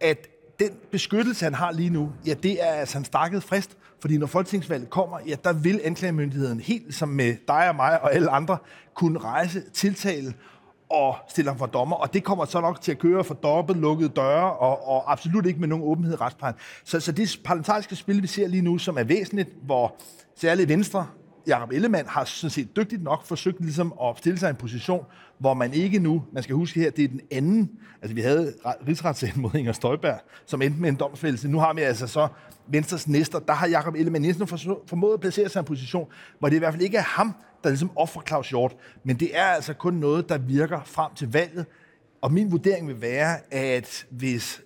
at 0.00 0.28
den 0.60 0.70
beskyttelse, 0.90 1.44
han 1.44 1.54
har 1.54 1.72
lige 1.72 1.90
nu, 1.90 2.12
ja, 2.26 2.34
det 2.34 2.62
er 2.62 2.72
altså 2.72 2.98
en 2.98 3.04
stakket 3.04 3.42
frist, 3.42 3.76
fordi 4.00 4.18
når 4.18 4.26
folketingsvalget 4.26 4.90
kommer, 4.90 5.18
ja, 5.26 5.34
der 5.44 5.52
vil 5.52 5.80
anklagemyndigheden 5.84 6.60
helt 6.60 6.94
som 6.94 7.08
med 7.08 7.36
dig 7.48 7.68
og 7.68 7.76
mig 7.76 8.02
og 8.02 8.14
alle 8.14 8.30
andre 8.30 8.58
kunne 8.94 9.18
rejse 9.18 9.62
tiltale 9.72 10.34
og 10.90 11.16
stille 11.28 11.50
ham 11.50 11.58
for 11.58 11.66
dommer, 11.66 11.96
og 11.96 12.14
det 12.14 12.24
kommer 12.24 12.44
så 12.44 12.60
nok 12.60 12.80
til 12.80 12.92
at 12.92 12.98
køre 12.98 13.24
for 13.24 13.34
dobbelt 13.34 13.80
lukkede 13.80 14.08
døre, 14.08 14.52
og, 14.52 14.88
og 14.88 15.12
absolut 15.12 15.46
ikke 15.46 15.60
med 15.60 15.68
nogen 15.68 15.84
åbenhed 15.84 16.14
i 16.14 16.16
retsplejen. 16.16 16.54
Så, 16.84 17.00
så 17.00 17.12
det 17.12 17.40
parlamentariske 17.44 17.96
spil, 17.96 18.22
vi 18.22 18.26
ser 18.26 18.48
lige 18.48 18.62
nu, 18.62 18.78
som 18.78 18.98
er 18.98 19.04
væsentligt, 19.04 19.50
hvor 19.62 19.96
særligt 20.36 20.68
Venstre 20.68 21.06
Jakob 21.46 21.70
Ellemann 21.72 22.08
har 22.08 22.24
sådan 22.24 22.50
set 22.50 22.76
dygtigt 22.76 23.02
nok 23.02 23.24
forsøgt 23.24 23.60
ligesom 23.60 23.94
at 24.02 24.18
stille 24.18 24.38
sig 24.38 24.48
i 24.48 24.50
en 24.50 24.56
position, 24.56 25.04
hvor 25.38 25.54
man 25.54 25.72
ikke 25.72 25.98
nu, 25.98 26.22
man 26.32 26.42
skal 26.42 26.54
huske 26.54 26.80
her, 26.80 26.90
det 26.90 27.04
er 27.04 27.08
den 27.08 27.20
anden, 27.30 27.70
altså 28.02 28.14
vi 28.14 28.20
havde 28.20 28.54
rigsretssagen 28.88 29.42
mod 29.42 29.54
Inger 29.54 29.72
Støjberg, 29.72 30.20
som 30.46 30.62
endte 30.62 30.80
med 30.80 30.88
en 30.88 30.94
domsfældelse. 30.94 31.48
Nu 31.48 31.58
har 31.58 31.74
vi 31.74 31.80
altså 31.80 32.06
så 32.06 32.28
Venstres 32.66 33.08
næster, 33.08 33.38
der 33.38 33.52
har 33.52 33.68
Jakob 33.68 33.94
Ellemann 33.94 34.24
Jensen 34.24 34.46
formået 34.86 35.14
at 35.14 35.20
placere 35.20 35.48
sig 35.48 35.60
i 35.60 35.62
en 35.62 35.66
position, 35.66 36.08
hvor 36.38 36.48
det 36.48 36.56
i 36.56 36.58
hvert 36.58 36.74
fald 36.74 36.82
ikke 36.82 36.96
er 36.96 37.02
ham, 37.02 37.34
der 37.64 37.70
ligesom 37.70 37.90
offrer 37.96 38.22
Claus 38.22 38.48
Hjort, 38.48 38.76
men 39.04 39.16
det 39.16 39.38
er 39.38 39.44
altså 39.44 39.74
kun 39.74 39.94
noget, 39.94 40.28
der 40.28 40.38
virker 40.38 40.80
frem 40.84 41.14
til 41.14 41.32
valget. 41.32 41.66
Og 42.20 42.32
min 42.32 42.52
vurdering 42.52 42.88
vil 42.88 43.00
være, 43.00 43.54
at 43.54 44.06
hvis 44.10 44.62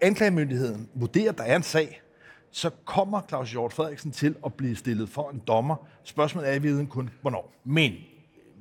anklagemyndigheden 0.00 0.88
vurderer, 0.94 1.32
at 1.32 1.38
der 1.38 1.44
er 1.44 1.56
en 1.56 1.62
sag, 1.62 2.02
så 2.50 2.70
kommer 2.84 3.20
Claus 3.28 3.50
Hjort 3.50 3.72
Frederiksen 3.72 4.10
til 4.12 4.36
at 4.44 4.54
blive 4.54 4.76
stillet 4.76 5.08
for 5.08 5.30
en 5.30 5.42
dommer. 5.46 5.76
Spørgsmålet 6.04 6.50
er 6.50 6.54
i 6.54 6.62
viden 6.62 6.86
kun, 6.86 7.10
hvornår. 7.20 7.52
Men 7.64 7.92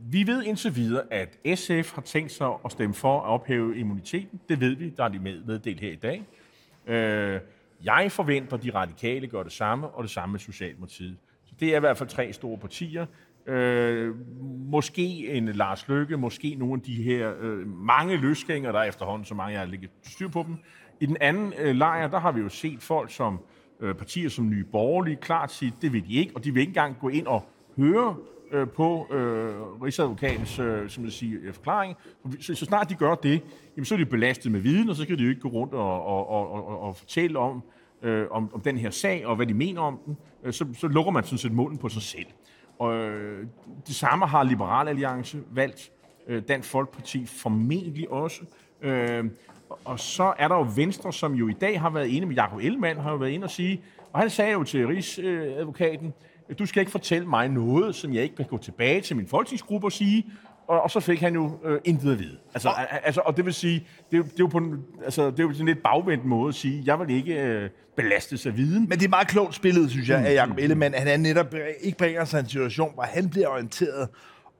vi 0.01 0.27
ved 0.27 0.43
indtil 0.43 0.75
videre, 0.75 1.03
at 1.12 1.38
SF 1.55 1.93
har 1.93 2.01
tænkt 2.01 2.31
sig 2.31 2.50
at 2.65 2.72
stemme 2.72 2.96
for 2.96 3.19
at 3.19 3.25
ophæve 3.25 3.77
immuniteten. 3.77 4.39
Det 4.50 4.60
ved 4.60 4.75
vi, 4.75 4.89
der 4.89 5.03
er 5.03 5.08
de 5.08 5.19
med, 5.19 5.43
meddelt 5.43 5.79
her 5.79 5.91
i 5.91 5.96
dag. 5.96 6.24
Øh, 6.88 7.39
jeg 7.84 8.12
forventer, 8.12 8.58
at 8.58 8.63
de 8.63 8.72
radikale 8.74 9.27
gør 9.27 9.43
det 9.43 9.51
samme, 9.51 9.88
og 9.88 10.03
det 10.03 10.12
samme 10.12 10.31
med 10.31 10.39
Socialdemokratiet. 10.39 11.17
Så 11.46 11.53
det 11.60 11.74
er 11.74 11.77
i 11.77 11.79
hvert 11.79 11.98
fald 11.98 12.10
tre 12.10 12.34
store 12.34 12.58
partier. 12.58 13.05
Øh, 13.46 14.15
måske 14.69 15.27
en 15.27 15.48
Lars 15.48 15.88
Løkke, 15.88 16.17
måske 16.17 16.55
nogle 16.55 16.74
af 16.74 16.81
de 16.81 17.03
her 17.03 17.34
øh, 17.39 17.67
mange 17.67 18.17
løsgængere, 18.17 18.74
der 18.74 18.79
er 18.79 18.84
efterhånden, 18.84 19.25
så 19.25 19.36
mange 19.36 19.51
jeg 19.51 19.60
har 19.60 19.67
ligget 19.67 19.89
styr 20.03 20.27
på 20.27 20.43
dem. 20.48 20.55
I 21.00 21.05
den 21.05 21.17
anden 21.22 21.53
øh, 21.58 21.75
lejr, 21.75 22.08
der 22.08 22.19
har 22.19 22.31
vi 22.31 22.41
jo 22.41 22.50
set 22.50 22.81
folk 22.81 23.12
som 23.12 23.34
øh, 23.34 23.59
Øh, 23.81 23.95
partier 23.95 24.29
som 24.29 24.50
Nye 24.50 24.63
Borgerlige 24.63 25.15
klart 25.15 25.51
sige, 25.51 25.74
det 25.81 25.93
vil 25.93 26.07
de 26.07 26.13
ikke, 26.13 26.31
og 26.36 26.43
de 26.43 26.53
vil 26.53 26.59
ikke 26.59 26.69
engang 26.69 26.95
gå 27.01 27.09
ind 27.09 27.27
og 27.27 27.43
høre 27.77 28.15
øh, 28.51 28.67
på 28.67 29.07
øh, 29.12 29.81
Rigsadvokatens 29.83 30.59
øh, 30.59 30.89
som 30.89 31.03
jeg 31.03 31.12
siger, 31.12 31.39
øh, 31.43 31.53
forklaring. 31.53 31.95
Så, 32.39 32.55
så 32.55 32.65
snart 32.65 32.89
de 32.89 32.95
gør 32.95 33.15
det, 33.15 33.41
jamen, 33.75 33.86
så 33.86 33.95
er 33.95 33.98
de 33.98 34.05
belastet 34.05 34.51
med 34.51 34.59
viden, 34.59 34.89
og 34.89 34.95
så 34.95 35.07
kan 35.07 35.17
de 35.17 35.24
jo 35.24 35.29
ikke 35.29 35.41
gå 35.41 35.50
rundt 35.50 35.74
og, 35.74 36.05
og, 36.05 36.29
og, 36.29 36.51
og, 36.51 36.79
og 36.79 36.95
fortælle 36.95 37.39
om, 37.39 37.63
øh, 38.01 38.25
om, 38.31 38.53
om 38.53 38.62
den 38.62 38.77
her 38.77 38.89
sag, 38.89 39.25
og 39.25 39.36
hvad 39.36 39.45
de 39.45 39.53
mener 39.53 39.81
om 39.81 40.00
den. 40.05 40.17
Øh, 40.43 40.53
så, 40.53 40.65
så 40.74 40.88
lukker 40.88 41.12
man 41.12 41.24
sådan 41.24 41.38
set 41.38 41.51
munden 41.51 41.77
på 41.77 41.89
sig 41.89 42.01
selv. 42.01 42.27
Og 42.79 42.95
øh, 42.95 43.48
det 43.88 43.95
samme 43.95 44.27
har 44.27 44.43
Liberal 44.43 44.88
Alliance 44.88 45.39
valgt, 45.51 45.91
øh, 46.27 46.43
Dansk 46.48 46.69
Folkeparti 46.69 47.25
formentlig 47.25 48.12
også. 48.12 48.41
Øh, 48.81 49.25
og 49.85 49.99
så 49.99 50.33
er 50.38 50.47
der 50.47 50.55
jo 50.55 50.67
Venstre, 50.75 51.13
som 51.13 51.33
jo 51.33 51.47
i 51.47 51.53
dag 51.53 51.81
har 51.81 51.89
været 51.89 52.07
inde 52.07 52.27
med 52.27 52.35
Jacob 52.35 52.59
Ellemann, 52.59 52.99
har 52.99 53.11
jo 53.11 53.17
været 53.17 53.31
inde 53.31 53.43
og 53.43 53.51
sige, 53.51 53.81
og 54.13 54.19
han 54.19 54.29
sagde 54.29 54.51
jo 54.51 54.63
til 54.63 54.88
Rigsadvokaten, 54.88 56.13
du 56.59 56.65
skal 56.65 56.81
ikke 56.81 56.91
fortælle 56.91 57.27
mig 57.27 57.49
noget, 57.49 57.95
som 57.95 58.13
jeg 58.13 58.23
ikke 58.23 58.35
kan 58.35 58.45
gå 58.45 58.57
tilbage 58.57 59.01
til 59.01 59.15
min 59.15 59.27
folketingsgruppe 59.27 59.88
og 59.88 59.91
sige, 59.91 60.25
og, 60.67 60.81
og 60.81 60.91
så 60.91 60.99
fik 60.99 61.19
han 61.19 61.33
jo 61.33 61.51
øh, 61.65 61.79
intet 61.85 62.11
at 62.11 62.19
vide. 62.19 62.38
Altså, 62.53 62.69
og, 62.69 63.05
altså, 63.05 63.21
og 63.25 63.38
det 63.38 63.45
vil 63.45 63.53
sige, 63.53 63.88
det 64.11 64.19
er, 64.19 64.23
det 64.23 64.31
er 64.31 64.35
jo 64.39 64.47
på 64.47 64.57
en, 64.57 64.85
altså, 65.05 65.31
det 65.31 65.39
er 65.39 65.43
jo 65.43 65.53
sådan 65.53 65.65
lidt 65.65 65.83
bagvendt 65.83 66.25
måde 66.25 66.49
at 66.49 66.55
sige, 66.55 66.83
jeg 66.85 66.99
vil 66.99 67.09
ikke 67.09 67.41
øh, 67.41 67.69
belastes 67.95 68.45
af 68.45 68.57
viden. 68.57 68.89
Men 68.89 68.99
det 68.99 69.05
er 69.05 69.09
meget 69.09 69.27
klogt 69.27 69.55
spillet, 69.55 69.91
synes 69.91 70.09
jeg, 70.09 70.25
af 70.25 70.33
Jacob 70.33 70.57
Ellemann. 70.57 70.93
Han 70.93 71.07
er 71.07 71.17
netop 71.17 71.55
ikke 71.81 71.97
bringer 71.97 72.25
sig 72.25 72.39
en 72.39 72.45
situation, 72.45 72.93
hvor 72.93 73.03
han 73.03 73.29
bliver 73.29 73.47
orienteret 73.47 74.09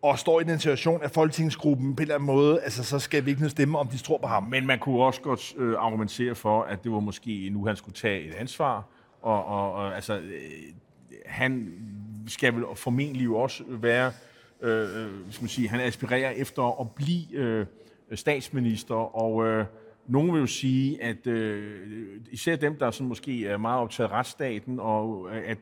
og 0.01 0.20
står 0.20 0.41
i 0.41 0.44
den 0.44 0.60
situation, 0.60 1.03
at 1.03 1.12
folketingsgruppen 1.12 1.96
på 1.96 2.00
en 2.00 2.01
eller 2.01 2.15
anden 2.15 2.27
måde, 2.27 2.62
altså 2.62 2.84
så 2.84 3.00
skal 3.00 3.25
vi 3.25 3.32
ikke 3.32 3.50
stemme, 3.50 3.79
om 3.79 3.88
de 3.88 3.98
tror 3.98 4.18
på 4.18 4.27
ham. 4.27 4.44
Men 4.44 4.68
man 4.68 4.79
kunne 4.79 5.03
også 5.03 5.22
godt 5.22 5.53
øh, 5.58 5.75
argumentere 5.77 6.36
for, 6.36 6.62
at 6.63 6.84
det 6.84 6.91
var 6.91 7.00
måske 7.00 7.50
nu, 7.50 7.65
han 7.65 7.75
skulle 7.75 7.96
tage 7.96 8.24
et 8.24 8.34
ansvar, 8.34 8.84
og, 9.22 9.46
og, 9.46 9.74
og 9.74 9.96
altså, 9.96 10.20
øh, 10.20 10.41
han 11.25 11.74
skal 12.27 12.56
vel 12.56 12.63
formentlig 12.75 13.25
jo 13.25 13.36
også 13.36 13.63
være, 13.68 14.12
øh, 14.62 14.82
øh, 14.82 15.12
skal 15.29 15.44
man 15.44 15.50
sige, 15.50 15.70
han 15.70 15.79
aspirerer 15.79 16.29
efter 16.29 16.82
at 16.82 16.91
blive 16.91 17.34
øh, 17.34 17.65
statsminister, 18.13 18.96
og 18.96 19.46
øh, 19.46 19.65
nogen 20.08 20.34
vil 20.34 20.39
jo 20.39 20.48
sige, 20.48 21.03
at 21.03 21.27
øh, 21.27 21.77
især 22.32 22.56
dem, 22.56 22.75
der 22.75 22.91
sådan 22.91 23.08
måske 23.08 23.48
er 23.48 23.58
meget 23.58 23.82
optaget 23.82 24.10
af 24.10 24.13
retsstaten, 24.13 24.79
og 24.79 25.29
øh, 25.32 25.44
at, 25.46 25.58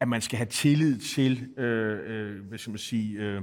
at 0.00 0.08
man 0.08 0.20
skal 0.20 0.36
have 0.36 0.46
tillid 0.46 0.98
til, 0.98 1.48
øh, 1.56 1.98
øh, 2.06 2.44
hvad 2.48 2.58
skal 2.58 2.70
man 2.70 2.78
sige, 2.78 3.18
øh, 3.18 3.42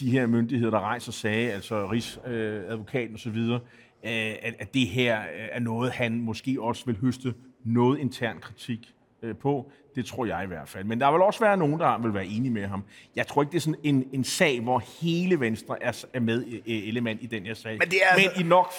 de 0.00 0.10
her 0.10 0.26
myndigheder, 0.26 0.70
der 0.70 0.80
rejser 0.80 1.12
sag, 1.12 1.52
altså 1.52 1.90
Rigsadvokaten 1.90 3.10
øh, 3.10 3.14
osv., 3.14 3.36
øh, 3.36 3.60
at, 4.02 4.54
at 4.58 4.74
det 4.74 4.86
her 4.86 5.16
er 5.52 5.60
noget, 5.60 5.92
han 5.92 6.20
måske 6.20 6.56
også 6.60 6.86
vil 6.86 6.96
høste 7.00 7.34
noget 7.64 7.98
intern 7.98 8.38
kritik 8.40 8.94
øh, 9.22 9.36
på. 9.36 9.70
Det 9.94 10.06
tror 10.06 10.26
jeg 10.26 10.44
i 10.44 10.46
hvert 10.46 10.68
fald. 10.68 10.84
Men 10.84 11.00
der 11.00 11.12
vil 11.12 11.22
også 11.22 11.40
være 11.40 11.56
nogen, 11.56 11.80
der 11.80 11.98
vil 11.98 12.14
være 12.14 12.26
enige 12.26 12.50
med 12.50 12.66
ham. 12.66 12.84
Jeg 13.16 13.26
tror 13.26 13.42
ikke, 13.42 13.52
det 13.52 13.56
er 13.56 13.60
sådan 13.60 13.80
en, 13.82 14.08
en 14.12 14.24
sag, 14.24 14.60
hvor 14.60 14.82
hele 15.00 15.40
Venstre 15.40 15.82
er, 15.82 16.04
er 16.12 16.20
med 16.20 16.44
element 16.66 17.22
i 17.22 17.26
den 17.26 17.46
her 17.46 17.54
sag. 17.54 17.78
Men, 17.78 17.88
det 17.88 17.98
er 18.02 18.14
altså... 18.14 18.30
Men 18.36 18.46
i 18.46 18.48
nok 18.48 18.72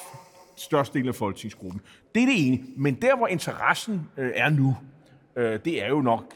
største 0.56 1.00
del 1.00 1.08
af 1.08 1.16
folketingsgruppen. 1.16 1.82
Det 2.16 2.24
er 2.24 2.28
det 2.28 2.48
ene. 2.48 2.60
Men 2.76 2.96
der, 2.96 3.18
hvor 3.18 3.28
interessen 3.28 4.10
øh, 4.18 4.32
er 4.36 4.50
nu, 4.50 4.78
øh, 5.36 5.60
det 5.66 5.84
er 5.84 5.88
jo 5.88 6.02
nok 6.02 6.34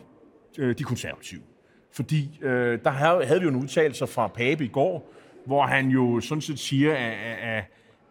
øh, 0.57 0.77
de 0.77 0.83
konservative. 0.83 1.41
Fordi 1.91 2.39
øh, 2.41 2.79
der 2.83 2.89
havde, 2.89 3.25
havde 3.25 3.39
vi 3.39 3.43
jo 3.43 3.50
en 3.50 3.55
udtalelse 3.55 4.07
fra 4.07 4.27
Pape 4.27 4.63
i 4.63 4.67
går, 4.67 5.12
hvor 5.45 5.65
han 5.65 5.89
jo 5.89 6.19
sådan 6.19 6.41
set 6.41 6.60
siger, 6.60 6.95
at, 6.95 7.13
at, 7.41 7.63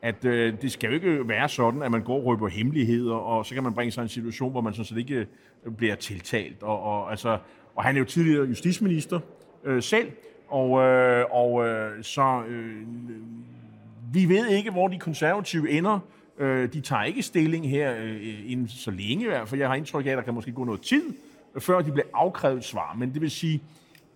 at 0.02 0.24
øh, 0.24 0.54
det 0.62 0.72
skal 0.72 0.88
jo 0.88 0.94
ikke 0.94 1.28
være 1.28 1.48
sådan, 1.48 1.82
at 1.82 1.90
man 1.90 2.02
går 2.02 2.16
og 2.16 2.24
røber 2.24 2.48
hemmeligheder, 2.48 3.14
og 3.14 3.46
så 3.46 3.54
kan 3.54 3.62
man 3.62 3.74
bringe 3.74 3.90
sig 3.92 4.02
i 4.02 4.04
en 4.04 4.08
situation, 4.08 4.50
hvor 4.50 4.60
man 4.60 4.72
sådan 4.72 4.84
set 4.84 4.98
ikke 4.98 5.26
øh, 5.66 5.72
bliver 5.72 5.94
tiltalt. 5.94 6.62
Og, 6.62 6.82
og, 6.82 7.10
altså, 7.10 7.38
og 7.76 7.84
han 7.84 7.94
er 7.94 7.98
jo 7.98 8.04
tidligere 8.04 8.46
justitsminister 8.46 9.20
øh, 9.64 9.82
selv, 9.82 10.10
og, 10.48 10.82
øh, 10.82 11.24
og 11.30 11.66
øh, 11.66 12.04
så 12.04 12.42
øh, 12.48 12.82
vi 14.12 14.28
ved 14.28 14.48
ikke, 14.48 14.70
hvor 14.70 14.88
de 14.88 14.98
konservative 14.98 15.70
ender. 15.70 15.98
Øh, 16.38 16.72
de 16.72 16.80
tager 16.80 17.02
ikke 17.02 17.22
stilling 17.22 17.70
her 17.70 17.94
øh, 17.98 18.50
inden 18.50 18.68
så 18.68 18.90
længe 18.90 19.24
i 19.24 19.28
hvert 19.28 19.48
fald. 19.48 19.60
Jeg 19.60 19.68
har 19.68 19.74
indtryk 19.74 20.06
af, 20.06 20.10
at 20.10 20.16
der 20.16 20.22
kan 20.22 20.34
måske 20.34 20.52
gå 20.52 20.64
noget 20.64 20.80
tid, 20.80 21.02
før 21.58 21.80
de 21.80 21.92
blev 21.92 22.04
afkrævet 22.14 22.64
svar. 22.64 22.94
Men 22.98 23.12
det 23.12 23.20
vil 23.20 23.30
sige, 23.30 23.62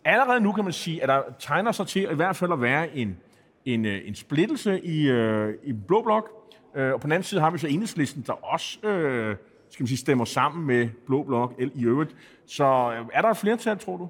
allerede 0.05 0.41
nu 0.41 0.53
kan 0.53 0.65
man 0.65 0.73
sige, 0.73 1.03
at 1.03 1.09
der 1.09 1.23
tegner 1.39 1.73
sig 1.73 1.87
til 1.87 2.03
i 2.03 2.15
hvert 2.15 2.37
fald 2.37 2.53
at 2.53 2.61
være 2.61 2.97
en, 2.97 3.17
en, 3.65 3.85
øh, 3.85 4.01
en 4.05 4.15
splittelse 4.15 4.81
i, 4.85 5.09
øh, 5.09 5.55
i 5.65 5.73
Blå 5.73 6.03
Blok. 6.03 6.31
Øh, 6.77 6.93
og 6.93 7.01
på 7.01 7.05
den 7.05 7.13
anden 7.13 7.25
side 7.25 7.41
har 7.41 7.51
vi 7.51 7.59
så 7.59 7.67
enhedslisten, 7.67 8.25
der 8.27 8.33
også 8.33 8.87
øh, 8.87 9.37
skal 9.71 9.83
man 9.83 9.89
sige, 9.89 9.99
stemmer 9.99 10.25
sammen 10.25 10.67
med 10.67 10.89
Blå 11.07 11.23
Blok 11.23 11.55
i 11.75 11.85
øvrigt. 11.85 12.17
Så 12.47 12.65
øh, 12.65 13.07
er 13.13 13.23
der 13.23 13.29
et 13.29 13.37
flertal, 13.37 13.79
tror 13.79 13.97
du? 13.97 14.09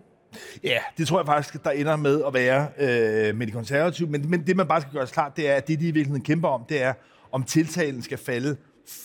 Ja, 0.64 0.78
det 0.99 1.09
tror 1.09 1.19
jeg 1.19 1.26
faktisk, 1.26 1.64
der 1.64 1.71
ender 1.71 1.97
med 1.97 2.23
at 2.26 2.35
være 2.35 2.69
øh, 2.78 3.37
med 3.37 3.47
de 3.47 3.52
konservative. 3.52 4.09
Men, 4.09 4.31
men 4.31 4.47
det, 4.47 4.57
man 4.57 4.69
bare 4.69 4.81
skal 4.81 4.93
gøre 4.93 5.07
klart, 5.07 5.37
det 5.37 5.50
er, 5.50 5.54
at 5.54 5.69
det, 5.69 5.81
de 5.81 5.85
i 5.85 5.90
virkeligheden 5.90 6.25
kæmper 6.25 6.49
om, 6.49 6.64
det 6.69 6.83
er, 6.83 6.93
om 7.33 7.43
tiltalen 7.43 8.02
skal 8.02 8.19
falde 8.19 8.57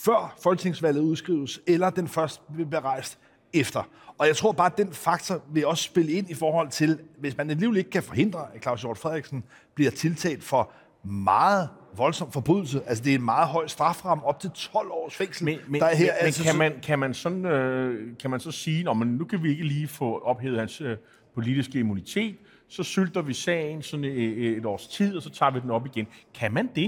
før 0.04 0.36
folketingsvalget 0.42 1.00
udskrives, 1.00 1.60
eller 1.66 1.90
den 1.90 2.08
først 2.08 2.40
bliver 2.54 2.84
rejst 2.84 3.18
efter. 3.52 3.82
Og 4.18 4.26
jeg 4.26 4.36
tror 4.36 4.52
bare, 4.52 4.66
at 4.66 4.78
den 4.78 4.92
faktor 4.92 5.42
vil 5.52 5.66
også 5.66 5.84
spille 5.84 6.12
ind 6.12 6.30
i 6.30 6.34
forhold 6.34 6.68
til, 6.68 6.98
hvis 7.18 7.36
man 7.36 7.50
alligevel 7.50 7.76
ikke 7.76 7.90
kan 7.90 8.02
forhindre, 8.02 8.46
at 8.54 8.62
Claus 8.62 8.80
Hjort 8.80 8.98
Frederiksen 8.98 9.44
bliver 9.74 9.90
tiltalt 9.90 10.44
for 10.44 10.72
meget 11.04 11.68
voldsom 11.96 12.32
forbrydelse. 12.32 12.82
Altså, 12.86 13.04
det 13.04 13.10
er 13.10 13.14
en 13.14 13.24
meget 13.24 13.48
høj 13.48 13.66
straframme, 13.66 14.24
op 14.24 14.40
til 14.40 14.50
12 14.50 14.90
års 14.90 15.14
fængsel. 15.14 15.44
Men, 15.44 15.58
men, 15.68 15.80
der 15.80 15.86
er 15.86 15.94
her, 15.94 16.12
men, 16.12 16.26
altså, 16.26 16.44
kan, 16.44 16.58
man, 16.58 16.72
kan, 16.82 16.98
man 16.98 17.14
sådan, 17.14 17.44
øh, 17.44 18.16
kan 18.20 18.30
man 18.30 18.40
så 18.40 18.50
sige, 18.50 18.90
at 18.90 18.96
nu 18.96 19.24
kan 19.24 19.42
vi 19.42 19.50
ikke 19.50 19.64
lige 19.64 19.88
få 19.88 20.18
ophævet 20.18 20.58
hans 20.58 20.80
øh, 20.80 20.96
politiske 21.34 21.78
immunitet, 21.78 22.36
så 22.68 22.82
sylter 22.82 23.22
vi 23.22 23.32
sagen 23.32 23.82
sådan 23.82 24.04
et, 24.04 24.56
et 24.56 24.66
års 24.66 24.86
tid, 24.86 25.16
og 25.16 25.22
så 25.22 25.30
tager 25.30 25.52
vi 25.52 25.60
den 25.60 25.70
op 25.70 25.86
igen. 25.86 26.06
Kan 26.34 26.52
man 26.52 26.70
det? 26.74 26.84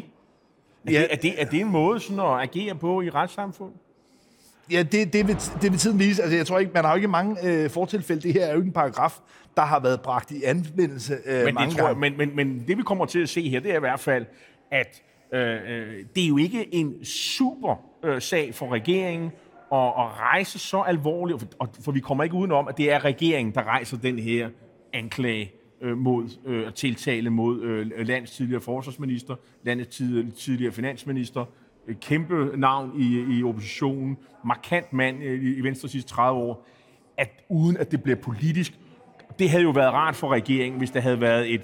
Er, 0.86 0.92
ja. 0.92 1.00
det, 1.00 1.12
er, 1.12 1.16
det, 1.16 1.42
er 1.42 1.44
det 1.44 1.60
en 1.60 1.70
måde 1.70 2.00
sådan 2.00 2.20
at 2.20 2.40
agere 2.40 2.74
på 2.74 3.02
i 3.02 3.10
retssamfundet? 3.10 3.76
Ja, 4.70 4.82
det, 4.82 5.12
det, 5.12 5.28
vil, 5.28 5.36
det 5.62 5.70
vil 5.70 5.78
tiden 5.78 5.98
vise. 5.98 6.22
Altså, 6.22 6.36
jeg 6.36 6.46
tror 6.46 6.58
ikke, 6.58 6.72
man 6.74 6.84
har 6.84 6.92
jo 6.92 6.96
ikke 6.96 7.08
mange 7.08 7.36
øh, 7.48 7.70
fortilfælde. 7.70 8.22
Det 8.22 8.32
her 8.32 8.44
er 8.44 8.50
jo 8.50 8.56
ikke 8.56 8.66
en 8.66 8.72
paragraf, 8.72 9.18
der 9.56 9.62
har 9.62 9.80
været 9.80 10.00
bragt 10.00 10.30
i 10.30 10.42
anvendelse 10.42 11.16
øh, 11.26 11.44
men 11.44 11.54
mange 11.54 11.70
det 11.70 11.78
tror, 11.78 11.86
gange. 11.86 12.00
Men, 12.00 12.16
men, 12.16 12.36
men 12.36 12.64
det, 12.68 12.78
vi 12.78 12.82
kommer 12.82 13.04
til 13.04 13.18
at 13.22 13.28
se 13.28 13.48
her, 13.48 13.60
det 13.60 13.70
er 13.70 13.76
i 13.76 13.80
hvert 13.80 14.00
fald, 14.00 14.26
at 14.70 15.02
øh, 15.32 15.40
øh 15.40 16.04
det 16.14 16.24
er 16.24 16.28
jo 16.28 16.36
ikke 16.36 16.74
en 16.74 17.04
super 17.04 17.76
øh, 18.04 18.22
sag 18.22 18.54
for 18.54 18.72
regeringen 18.72 19.30
at, 19.72 19.78
at 19.78 20.20
rejse 20.20 20.58
så 20.58 20.80
alvorligt, 20.80 21.40
for, 21.40 21.48
og, 21.58 21.68
for 21.84 21.92
vi 21.92 22.00
kommer 22.00 22.24
ikke 22.24 22.36
udenom, 22.36 22.68
at 22.68 22.78
det 22.78 22.92
er 22.92 23.04
regeringen, 23.04 23.54
der 23.54 23.62
rejser 23.62 23.96
den 23.96 24.18
her 24.18 24.48
anklage 24.92 25.52
øh, 25.82 25.98
mod 25.98 26.28
øh, 26.46 26.72
tiltale 26.72 27.30
mod 27.30 27.62
øh, 27.62 28.06
landets 28.06 28.32
tidligere 28.32 28.60
forsvarsminister, 28.60 29.34
landets 29.62 30.02
tidligere 30.36 30.72
finansminister, 30.72 31.44
kæmpe 32.00 32.50
navn 32.56 33.00
i, 33.00 33.38
i 33.38 33.42
oppositionen, 33.42 34.18
markant 34.44 34.92
mand 34.92 35.22
i, 35.22 35.54
i 35.54 35.60
Venstre 35.60 35.88
sidste 35.88 36.10
30 36.10 36.40
år, 36.40 36.66
at 37.16 37.44
uden 37.48 37.76
at 37.76 37.90
det 37.90 38.02
bliver 38.02 38.16
politisk, 38.16 38.78
det 39.38 39.50
havde 39.50 39.62
jo 39.62 39.70
været 39.70 39.92
rart 39.92 40.16
for 40.16 40.28
regeringen, 40.28 40.78
hvis 40.78 40.90
der 40.90 41.00
havde 41.00 41.20
været 41.20 41.54
et, 41.54 41.62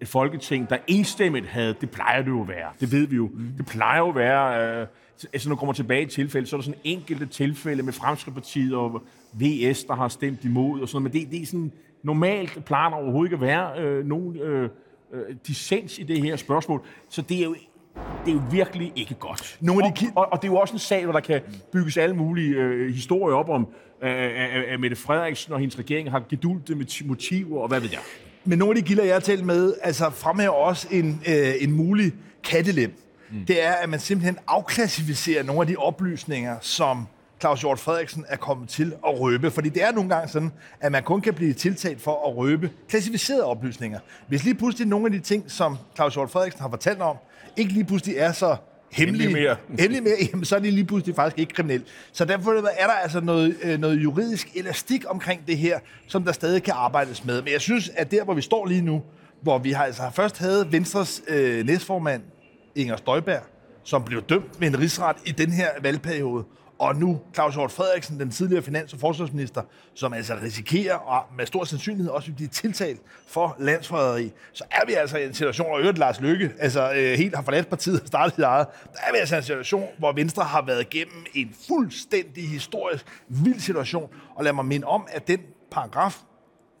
et 0.00 0.08
folketing, 0.08 0.70
der 0.70 0.76
enstemmigt 0.86 1.46
havde, 1.46 1.74
det 1.80 1.90
plejer 1.90 2.22
det 2.22 2.28
jo 2.28 2.42
at 2.42 2.48
være, 2.48 2.70
det 2.80 2.92
ved 2.92 3.06
vi 3.06 3.16
jo, 3.16 3.30
mm. 3.34 3.52
det 3.56 3.66
plejer 3.66 3.98
jo 3.98 4.08
at 4.08 4.14
være, 4.14 4.80
øh, 4.80 4.86
altså 5.32 5.48
når 5.48 5.56
du 5.56 5.58
kommer 5.58 5.72
tilbage 5.72 6.02
i 6.02 6.06
tilfælde, 6.06 6.46
så 6.46 6.56
er 6.56 6.60
der 6.60 6.64
sådan 6.64 6.80
enkelte 6.84 7.26
tilfælde 7.26 7.82
med 7.82 7.92
Fremskridspartiet 7.92 8.74
og 8.74 9.02
VS, 9.32 9.84
der 9.84 9.94
har 9.94 10.08
stemt 10.08 10.44
imod 10.44 10.80
og 10.80 10.88
sådan 10.88 11.02
men 11.02 11.12
det, 11.12 11.30
det 11.30 11.42
er 11.42 11.46
sådan, 11.46 11.72
normalt 12.02 12.64
plejer 12.64 12.88
der 12.88 12.96
overhovedet 12.96 13.32
ikke 13.32 13.44
at 13.44 13.48
være 13.48 13.80
øh, 13.84 14.06
nogen 14.06 14.36
øh, 14.36 14.70
øh, 15.12 15.36
dissens 15.46 15.98
i 15.98 16.02
det 16.02 16.22
her 16.22 16.36
spørgsmål, 16.36 16.82
så 17.08 17.22
det 17.22 17.40
er 17.40 17.44
jo 17.44 17.54
det 18.24 18.30
er 18.30 18.34
jo 18.34 18.42
virkelig 18.50 18.92
ikke 18.96 19.14
godt. 19.14 19.56
Nogle 19.60 19.86
af 19.86 19.92
de... 19.92 20.06
og, 20.06 20.22
og, 20.22 20.32
og 20.32 20.42
det 20.42 20.48
er 20.48 20.52
jo 20.52 20.58
også 20.58 20.74
en 20.74 20.78
sag, 20.78 21.04
hvor 21.04 21.12
der 21.12 21.20
kan 21.20 21.40
bygges 21.72 21.96
alle 21.96 22.16
mulige 22.16 22.54
øh, 22.54 22.94
historier 22.94 23.36
op 23.36 23.48
om, 23.48 23.68
øh, 24.02 24.72
at 24.72 24.80
Mette 24.80 24.96
Frederiksen 24.96 25.52
og 25.52 25.60
hendes 25.60 25.78
regering 25.78 26.10
har 26.10 26.22
gedulte 26.28 26.74
motiver, 27.04 27.60
og 27.60 27.68
hvad 27.68 27.80
ved 27.80 27.88
jeg. 27.92 28.00
Men 28.44 28.58
nogle 28.58 28.78
af 28.78 28.82
de 28.82 28.88
gilder, 28.88 29.04
jeg 29.04 29.14
har 29.14 29.20
talt 29.20 29.44
med, 29.44 29.74
altså 29.82 30.10
fremhæver 30.10 30.54
også 30.54 30.88
en, 30.90 31.22
øh, 31.28 31.54
en 31.60 31.72
mulig 31.72 32.12
kattelem. 32.44 33.02
Mm. 33.30 33.46
Det 33.46 33.64
er, 33.64 33.72
at 33.72 33.88
man 33.88 34.00
simpelthen 34.00 34.38
afklassificerer 34.46 35.42
nogle 35.42 35.60
af 35.60 35.66
de 35.66 35.76
oplysninger, 35.76 36.56
som 36.60 37.06
Claus 37.40 37.60
Hjort 37.60 37.78
Frederiksen 37.78 38.24
er 38.28 38.36
kommet 38.36 38.68
til 38.68 38.92
at 39.06 39.20
røbe. 39.20 39.50
Fordi 39.50 39.68
det 39.68 39.82
er 39.82 39.92
nogle 39.92 40.10
gange 40.10 40.28
sådan, 40.28 40.52
at 40.80 40.92
man 40.92 41.02
kun 41.02 41.20
kan 41.20 41.34
blive 41.34 41.52
tiltalt 41.52 42.00
for 42.00 42.28
at 42.28 42.36
røbe 42.36 42.70
klassificerede 42.88 43.44
oplysninger. 43.44 43.98
Hvis 44.28 44.44
lige 44.44 44.54
pludselig 44.54 44.88
nogle 44.88 45.06
af 45.06 45.12
de 45.12 45.18
ting, 45.18 45.50
som 45.50 45.78
Claus 45.94 46.14
Hjort 46.14 46.30
Frederiksen 46.30 46.60
har 46.60 46.70
fortalt 46.70 47.00
om, 47.00 47.16
ikke 47.56 47.72
lige 47.72 47.84
pludselig 47.84 48.16
er 48.16 48.32
så 48.32 48.56
hemmelige, 48.92 49.22
Hemmelig 49.22 49.42
mere. 49.42 49.56
hemmelige 49.80 50.00
mere, 50.00 50.16
jamen, 50.32 50.44
så 50.44 50.56
er 50.56 50.60
de 50.60 50.70
lige 50.70 50.84
pludselig 50.84 51.14
faktisk 51.16 51.38
ikke 51.38 51.54
kriminelle. 51.54 51.86
Så 52.12 52.24
derfor 52.24 52.52
er 52.52 52.86
der 52.86 52.92
altså 52.92 53.20
noget, 53.20 53.56
øh, 53.62 53.78
noget 53.80 53.96
juridisk 53.96 54.48
elastik 54.54 55.04
omkring 55.08 55.40
det 55.46 55.58
her, 55.58 55.78
som 56.06 56.24
der 56.24 56.32
stadig 56.32 56.62
kan 56.62 56.74
arbejdes 56.76 57.24
med. 57.24 57.42
Men 57.42 57.52
jeg 57.52 57.60
synes, 57.60 57.90
at 57.96 58.10
der, 58.10 58.24
hvor 58.24 58.34
vi 58.34 58.42
står 58.42 58.66
lige 58.66 58.82
nu, 58.82 59.02
hvor 59.42 59.58
vi 59.58 59.72
har 59.72 59.84
altså 59.84 60.02
først 60.14 60.38
havde 60.38 60.68
Venstres 60.72 61.22
øh, 61.28 61.66
næstformand, 61.66 62.22
Inger 62.74 62.96
Støjberg, 62.96 63.42
som 63.84 64.04
blev 64.04 64.22
dømt 64.22 64.60
med 64.60 64.68
en 64.68 64.78
rigsret 64.78 65.16
i 65.26 65.30
den 65.30 65.50
her 65.50 65.68
valgperiode, 65.82 66.44
og 66.78 66.96
nu 66.96 67.20
Claus 67.34 67.54
Hjort 67.54 67.72
Frederiksen, 67.72 68.20
den 68.20 68.30
tidligere 68.30 68.62
finans- 68.62 68.92
og 68.92 69.00
forsvarsminister, 69.00 69.62
som 69.94 70.12
altså 70.12 70.34
risikerer 70.42 70.94
og 70.94 71.24
med 71.36 71.46
stor 71.46 71.64
sandsynlighed 71.64 72.10
også 72.10 72.28
vil 72.28 72.34
blive 72.34 72.48
tiltalt 72.48 73.00
for 73.26 73.56
landsforræderi, 73.58 74.32
så 74.52 74.64
er 74.70 74.86
vi 74.86 74.92
altså 74.92 75.18
i 75.18 75.24
en 75.24 75.34
situation, 75.34 75.72
og 75.72 75.80
øvrigt 75.80 75.98
Lars 75.98 76.20
Lykke 76.20 76.52
altså 76.58 76.92
øh, 76.92 77.18
helt 77.18 77.36
har 77.36 77.42
forladt 77.42 77.68
partiet 77.68 78.00
og 78.00 78.06
startet 78.06 78.34
sit 78.34 78.44
eget, 78.44 78.66
der 78.92 78.98
er 79.06 79.12
vi 79.12 79.18
altså 79.18 79.34
i 79.34 79.38
en 79.38 79.44
situation, 79.44 79.88
hvor 79.98 80.12
Venstre 80.12 80.44
har 80.44 80.62
været 80.62 80.80
igennem 80.80 81.26
en 81.34 81.54
fuldstændig 81.68 82.48
historisk 82.48 83.06
vild 83.28 83.60
situation, 83.60 84.10
og 84.34 84.44
lad 84.44 84.52
mig 84.52 84.64
minde 84.64 84.86
om, 84.86 85.06
at 85.10 85.28
den 85.28 85.40
paragraf, 85.70 86.18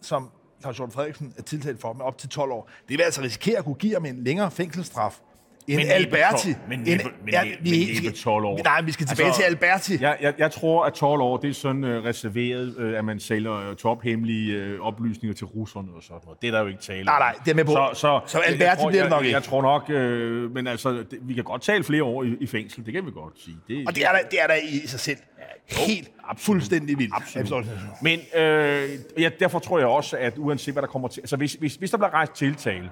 som 0.02 0.30
Claus 0.60 0.76
Hjort 0.76 0.92
Frederiksen 0.92 1.34
er 1.38 1.42
tiltalt 1.42 1.80
for 1.80 1.92
med 1.92 2.04
op 2.04 2.18
til 2.18 2.28
12 2.28 2.52
år, 2.52 2.70
det 2.88 2.98
vil 2.98 3.04
altså 3.04 3.22
risikere 3.22 3.58
at 3.58 3.64
kunne 3.64 3.74
give 3.74 3.92
ham 3.92 4.04
en 4.04 4.24
længere 4.24 4.50
fængselsstraf, 4.50 5.20
en 5.68 5.76
Men 5.76 5.86
Alberti. 5.86 6.48
men 6.68 6.78
en, 6.80 6.84
men 6.84 6.98
næppe- 6.98 7.10
men 7.24 7.34
næppe 7.64 7.96
skal- 7.96 8.12
12 8.12 8.44
år. 8.44 8.60
Nej, 8.64 8.80
vi 8.82 8.92
skal 8.92 9.06
tilbage 9.06 9.26
Altså, 9.26 9.40
til 9.40 9.46
Alberti. 9.46 9.98
Jeg, 10.00 10.16
jeg, 10.20 10.34
jeg 10.38 10.50
tror, 10.52 10.84
at 10.84 10.92
12 10.92 11.20
år, 11.20 11.36
det 11.36 11.50
er 11.50 11.54
sådan 11.54 11.84
uh, 11.84 11.90
reserveret, 11.90 12.74
uh, 12.76 12.98
at 12.98 13.04
man 13.04 13.20
sælger 13.20 13.70
uh, 13.70 13.76
tophemmelige 13.76 14.74
uh, 14.80 14.86
oplysninger 14.86 15.34
til 15.34 15.46
russerne 15.46 15.88
og 15.96 16.02
sådan 16.02 16.20
noget. 16.24 16.40
Det 16.42 16.48
er 16.48 16.52
der 16.52 16.60
jo 16.60 16.66
ikke 16.66 16.80
tale. 16.80 17.04
Nej, 17.04 17.18
nej, 17.18 17.34
det 17.44 17.50
er 17.50 17.54
med 17.54 17.64
på. 17.64 17.70
Så, 17.72 17.88
så, 17.94 18.20
Så 18.26 18.38
jeg- 18.38 18.46
Alberti 18.46 18.64
jeg 18.68 18.78
tror, 18.78 18.88
bliver 18.90 19.02
det 19.04 19.10
jeg, 19.10 19.16
nok 19.18 19.24
ikke. 19.24 19.34
Jeg 19.34 19.42
tror 19.42 19.62
nok, 19.62 19.90
øh, 19.90 20.54
men 20.54 20.66
altså, 20.66 20.90
det, 20.90 21.18
vi 21.22 21.34
kan 21.34 21.44
godt 21.44 21.62
tale 21.62 21.84
flere 21.84 22.02
år 22.04 22.22
i, 22.22 22.36
i 22.40 22.46
fængsel. 22.46 22.86
Det 22.86 22.94
kan 22.94 23.06
vi 23.06 23.10
godt 23.10 23.32
sige. 23.44 23.56
Det, 23.68 23.84
Og 23.88 23.94
det 23.94 24.04
er 24.04 24.12
der, 24.12 24.18
det 24.30 24.42
er 24.42 24.46
der 24.46 24.54
i 24.68 24.86
sig 24.86 25.00
selv 25.00 25.18
helt 25.70 26.08
fuldstændig 26.38 26.98
vildt. 26.98 27.12
Absolut. 27.36 27.64
Men 28.02 28.20
øh, 28.36 28.88
ja, 29.18 29.30
derfor 29.40 29.58
tror 29.58 29.78
jeg 29.78 29.86
også, 29.88 30.16
at 30.16 30.34
uanset 30.36 30.74
hvad 30.74 30.82
der 30.82 30.88
kommer 30.88 31.08
til... 31.08 31.20
Altså 31.20 31.36
hvis, 31.36 31.52
hvis, 31.54 31.74
hvis 31.74 31.90
der 31.90 31.96
bliver 31.96 32.14
rejst 32.14 32.32
tiltale, 32.32 32.78
øh, 32.84 32.90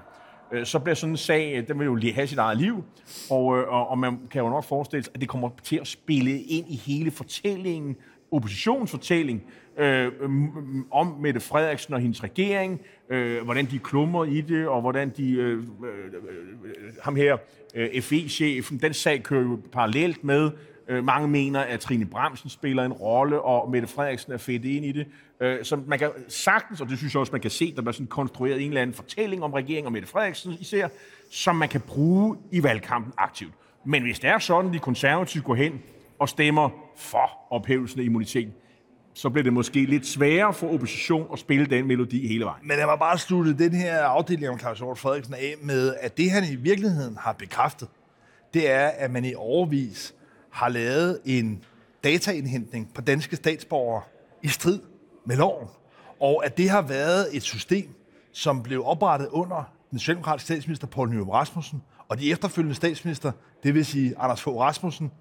Øh, 0.51 0.65
så 0.65 0.79
bliver 0.79 0.95
sådan 0.95 1.13
en 1.13 1.17
sag, 1.17 1.53
øh, 1.55 1.67
den 1.67 1.79
vil 1.79 1.85
jo 1.85 1.95
lige 1.95 2.13
have 2.13 2.27
sit 2.27 2.37
eget 2.37 2.57
liv, 2.57 2.83
og, 3.29 3.57
øh, 3.57 3.67
og, 3.67 3.87
og 3.87 3.97
man 3.97 4.19
kan 4.31 4.41
jo 4.41 4.49
nok 4.49 4.63
forestille 4.63 5.03
sig, 5.03 5.11
at 5.15 5.21
det 5.21 5.29
kommer 5.29 5.49
til 5.63 5.77
at 5.77 5.87
spille 5.87 6.41
ind 6.41 6.65
i 6.69 6.75
hele 6.75 7.11
fortællingen, 7.11 7.95
oppositionsfortælling, 8.31 9.43
øh, 9.77 10.11
om 10.91 11.15
Mette 11.19 11.39
Frederiksen 11.39 11.93
og 11.93 11.99
hendes 11.99 12.23
regering, 12.23 12.81
øh, 13.09 13.43
hvordan 13.43 13.65
de 13.65 13.79
klummer 13.79 14.25
i 14.25 14.41
det, 14.41 14.67
og 14.67 14.81
hvordan 14.81 15.09
de... 15.17 15.31
Øh, 15.31 15.57
øh, 15.57 15.63
øh, 16.63 16.73
ham 17.01 17.15
her, 17.15 17.37
øh, 17.75 18.01
FE-chefen, 18.01 18.77
den 18.77 18.93
sag 18.93 19.23
kører 19.23 19.43
jo 19.43 19.59
parallelt 19.71 20.23
med, 20.23 20.51
Øh, 20.87 21.03
mange 21.03 21.27
mener, 21.27 21.59
at 21.59 21.79
Trine 21.79 22.05
Bramsen 22.05 22.49
spiller 22.49 22.83
en 22.83 22.93
rolle, 22.93 23.41
og 23.41 23.71
Mette 23.71 23.87
Frederiksen 23.87 24.33
er 24.33 24.37
fedt 24.37 24.65
ind 24.65 24.85
i 24.85 24.91
det. 24.91 25.07
Øh, 25.39 25.65
så 25.65 25.75
man 25.87 25.99
kan 25.99 26.09
sagtens, 26.27 26.81
og 26.81 26.89
det 26.89 26.97
synes 26.97 27.13
jeg 27.13 27.19
også, 27.19 27.31
man 27.31 27.41
kan 27.41 27.51
se, 27.51 27.75
der 27.75 27.81
bliver 27.81 27.91
sådan 27.91 28.07
konstrueret 28.07 28.61
en 28.61 28.67
eller 28.67 28.81
anden 28.81 28.93
fortælling 28.93 29.43
om 29.43 29.53
regeringen 29.53 29.85
og 29.85 29.91
Mette 29.91 30.07
Frederiksen 30.07 30.53
især, 30.59 30.87
som 31.31 31.55
man 31.55 31.69
kan 31.69 31.81
bruge 31.81 32.37
i 32.51 32.63
valgkampen 32.63 33.13
aktivt. 33.17 33.53
Men 33.85 34.03
hvis 34.03 34.19
det 34.19 34.29
er 34.29 34.39
sådan, 34.39 34.69
at 34.69 34.73
de 34.73 34.79
konservative 34.79 35.43
går 35.43 35.55
hen 35.55 35.81
og 36.19 36.29
stemmer 36.29 36.69
for 36.97 37.31
ophævelsen 37.49 37.99
af 37.99 38.03
immuniteten, 38.03 38.53
så 39.13 39.29
bliver 39.29 39.43
det 39.43 39.53
måske 39.53 39.85
lidt 39.85 40.07
sværere 40.07 40.53
for 40.53 40.73
opposition 40.73 41.27
at 41.33 41.39
spille 41.39 41.65
den 41.65 41.87
melodi 41.87 42.27
hele 42.27 42.45
vejen. 42.45 42.67
Men 42.67 42.79
jeg 42.79 42.87
var 42.87 42.95
bare 42.95 43.17
slutte 43.17 43.57
den 43.57 43.73
her 43.73 44.03
afdeling 44.03 44.49
om 44.49 44.59
Claus 44.59 44.77
Hjort 44.77 44.97
Frederiksen 44.97 45.33
af 45.33 45.55
med, 45.61 45.95
at 45.99 46.17
det 46.17 46.31
han 46.31 46.43
i 46.51 46.55
virkeligheden 46.55 47.17
har 47.17 47.33
bekræftet, 47.33 47.87
det 48.53 48.71
er, 48.71 48.87
at 48.87 49.11
man 49.11 49.25
i 49.25 49.33
overvis 49.35 50.15
har 50.49 50.69
lavet 50.69 51.19
en 51.25 51.63
dataindhentning 52.03 52.93
på 52.93 53.01
danske 53.01 53.35
statsborgere 53.35 54.01
i 54.43 54.47
strid 54.47 54.79
med 55.25 55.35
loven. 55.35 55.67
Og 56.19 56.45
at 56.45 56.57
det 56.57 56.69
har 56.69 56.81
været 56.81 57.35
et 57.35 57.43
system, 57.43 57.95
som 58.31 58.63
blev 58.63 58.85
oprettet 58.85 59.27
under 59.27 59.73
den 59.91 59.99
socialdemokratiske 59.99 60.45
statsminister 60.45 60.87
Poul 60.87 61.09
Nyrup 61.09 61.29
Rasmussen, 61.29 61.81
og 62.07 62.19
de 62.19 62.31
efterfølgende 62.31 62.75
statsminister, 62.75 63.31
det 63.63 63.73
vil 63.73 63.85
sige 63.85 64.13
Anders 64.17 64.41
Fogh 64.41 64.59
Rasmussen, 64.59 65.11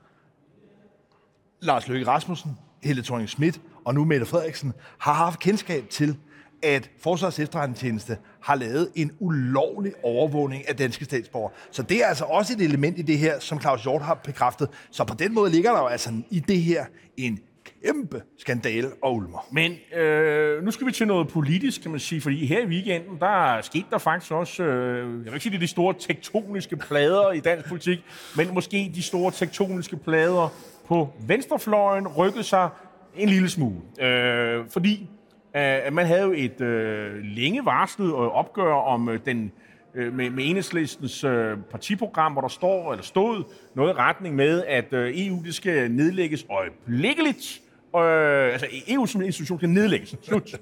Lars 1.61 1.89
Løkke 1.89 2.07
Rasmussen, 2.07 2.59
Helle 2.83 3.03
thorning 3.03 3.29
Schmidt 3.29 3.61
og 3.85 3.95
nu 3.95 4.05
Mette 4.05 4.27
Frederiksen 4.27 4.73
har 4.99 5.13
haft 5.13 5.41
kendskab 5.41 5.89
til, 5.91 6.17
at 6.63 6.91
Forsvars 7.01 7.39
efterretningstjeneste 7.39 8.19
har 8.43 8.55
lavet 8.55 8.89
en 8.95 9.13
ulovlig 9.19 9.93
overvågning 10.03 10.69
af 10.69 10.77
danske 10.77 11.05
statsborgere. 11.05 11.53
Så 11.71 11.83
det 11.83 12.03
er 12.03 12.07
altså 12.07 12.25
også 12.25 12.53
et 12.53 12.61
element 12.61 12.99
i 12.99 13.03
det 13.03 13.19
her, 13.19 13.39
som 13.39 13.61
Claus 13.61 13.83
Hjort 13.83 14.03
har 14.03 14.15
bekræftet. 14.15 14.69
Så 14.91 15.05
på 15.05 15.15
den 15.15 15.35
måde 15.35 15.51
ligger 15.51 15.73
der 15.73 15.79
jo 15.79 15.87
altså 15.87 16.23
i 16.31 16.41
det 16.41 16.63
her 16.63 16.85
en 17.17 17.39
kæmpe 17.85 18.23
skandale 18.39 18.89
og 19.03 19.15
ulmer. 19.15 19.47
Men 19.53 19.73
øh, 19.97 20.65
nu 20.65 20.71
skal 20.71 20.87
vi 20.87 20.93
til 20.93 21.07
noget 21.07 21.29
politisk, 21.29 21.83
kan 21.83 21.91
man 21.91 22.01
sige, 22.01 22.21
fordi 22.21 22.47
her 22.47 22.61
i 22.61 22.67
weekenden, 22.67 23.19
der 23.21 23.61
skete 23.61 23.85
der 23.91 23.99
faktisk 23.99 24.33
også, 24.33 24.63
øh, 24.63 24.99
jeg 24.99 25.25
vil 25.25 25.35
ikke 25.35 25.41
sige, 25.41 25.51
det 25.51 25.57
er 25.57 25.61
de 25.61 25.67
store 25.67 25.95
tektoniske 25.99 26.77
plader 26.77 27.33
i 27.33 27.41
dansk 27.41 27.69
politik, 27.69 28.05
men 28.37 28.55
måske 28.55 28.93
de 28.95 29.03
store 29.03 29.31
tektoniske 29.31 29.97
plader 29.97 30.49
på 30.89 31.13
venstrefløjen 31.27 32.09
rykkede 32.09 32.45
sig 32.45 32.69
en 33.17 33.29
lille 33.29 33.49
smule. 33.49 34.07
Øh, 34.07 34.65
fordi 34.71 35.09
øh, 35.57 35.93
man 35.93 36.07
havde 36.07 36.23
jo 36.23 36.33
et 36.37 36.61
øh, 36.61 37.25
længe 37.25 37.65
varslet 37.65 38.07
øh, 38.07 38.13
opgør 38.13 38.75
om 38.75 39.09
øh, 39.09 39.19
den 39.27 39.53
øh, 39.95 40.15
med, 40.15 40.31
med 40.31 40.45
enhedslistens 40.47 41.25
øh, 41.25 41.57
partiprogram, 41.71 42.33
hvor 42.33 42.41
der 42.41 42.49
står, 42.49 42.93
eller 42.93 43.05
stod 43.05 43.45
noget 43.75 43.91
i 43.91 43.97
retning 43.97 44.37
med, 44.37 44.65
at 44.67 44.93
øh, 44.93 45.13
EU 45.27 45.43
det 45.45 45.55
skal 45.55 45.91
nedlægges 45.91 46.47
øjeblikkeligt. 46.51 47.64
Øh, 47.97 48.53
altså 48.53 48.67
EU 48.89 49.07
som 49.07 49.23
institution 49.23 49.59
skal 49.59 49.69
nedlægges. 49.69 50.17
Slut. 50.23 50.61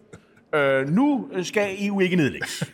øh, 0.55 0.89
nu 0.89 1.29
skal 1.43 1.77
EU 1.79 2.01
ikke 2.01 2.17
nedlægges. 2.17 2.65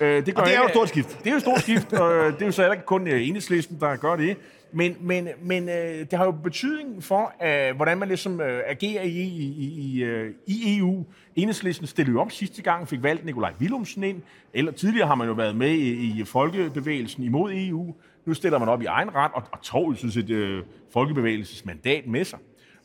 Øh, 0.00 0.26
det, 0.26 0.34
gør 0.34 0.42
Og 0.42 0.48
det 0.48 0.54
er 0.54 0.58
jo 0.58 0.64
et 0.64 0.70
stort 0.70 0.88
skift. 0.88 1.18
Det 1.18 1.26
er 1.26 1.30
jo 1.30 1.36
et 1.36 1.42
stort 1.42 1.60
skift, 1.60 1.92
og 1.92 2.32
det 2.32 2.42
er 2.42 2.46
jo 2.46 2.52
så 2.52 2.62
heller 2.62 2.72
ikke 2.72 2.86
kun 2.86 3.08
øh, 3.08 3.28
enhedslisten, 3.28 3.80
der 3.80 3.96
gør 3.96 4.16
det. 4.16 4.36
Men, 4.72 4.96
men, 5.00 5.28
men 5.42 5.68
øh, 5.68 5.98
det 6.10 6.12
har 6.12 6.24
jo 6.24 6.30
betydning 6.30 7.04
for, 7.04 7.32
øh, 7.44 7.76
hvordan 7.76 7.98
man 7.98 8.08
ligesom 8.08 8.40
øh, 8.40 8.62
agerer 8.66 9.02
i, 9.02 9.08
i, 9.08 9.74
i, 9.78 10.02
øh, 10.02 10.34
i 10.46 10.78
EU. 10.78 11.04
Enhedslisten 11.36 11.86
stillede 11.86 12.12
jo 12.12 12.20
op 12.20 12.32
sidste 12.32 12.62
gang, 12.62 12.88
fik 12.88 13.02
valgt 13.02 13.24
Nikolaj 13.24 13.52
Willumsen 13.60 14.04
ind. 14.04 14.22
Eller 14.54 14.72
tidligere 14.72 15.06
har 15.06 15.14
man 15.14 15.28
jo 15.28 15.32
været 15.32 15.56
med 15.56 15.70
i, 15.70 16.20
i 16.20 16.24
folkebevægelsen 16.24 17.22
imod 17.22 17.52
EU. 17.54 17.94
Nu 18.26 18.34
stiller 18.34 18.58
man 18.58 18.68
op 18.68 18.82
i 18.82 18.84
egen 18.84 19.14
ret, 19.14 19.30
og, 19.34 19.42
og 19.52 19.62
tog 19.62 19.90
jo 19.90 19.94
sådan 19.94 20.10
set 20.10 20.30
øh, 20.30 20.62
folkebevægelsens 20.92 21.64
mandat 21.64 22.06
med 22.06 22.24
sig. 22.24 22.38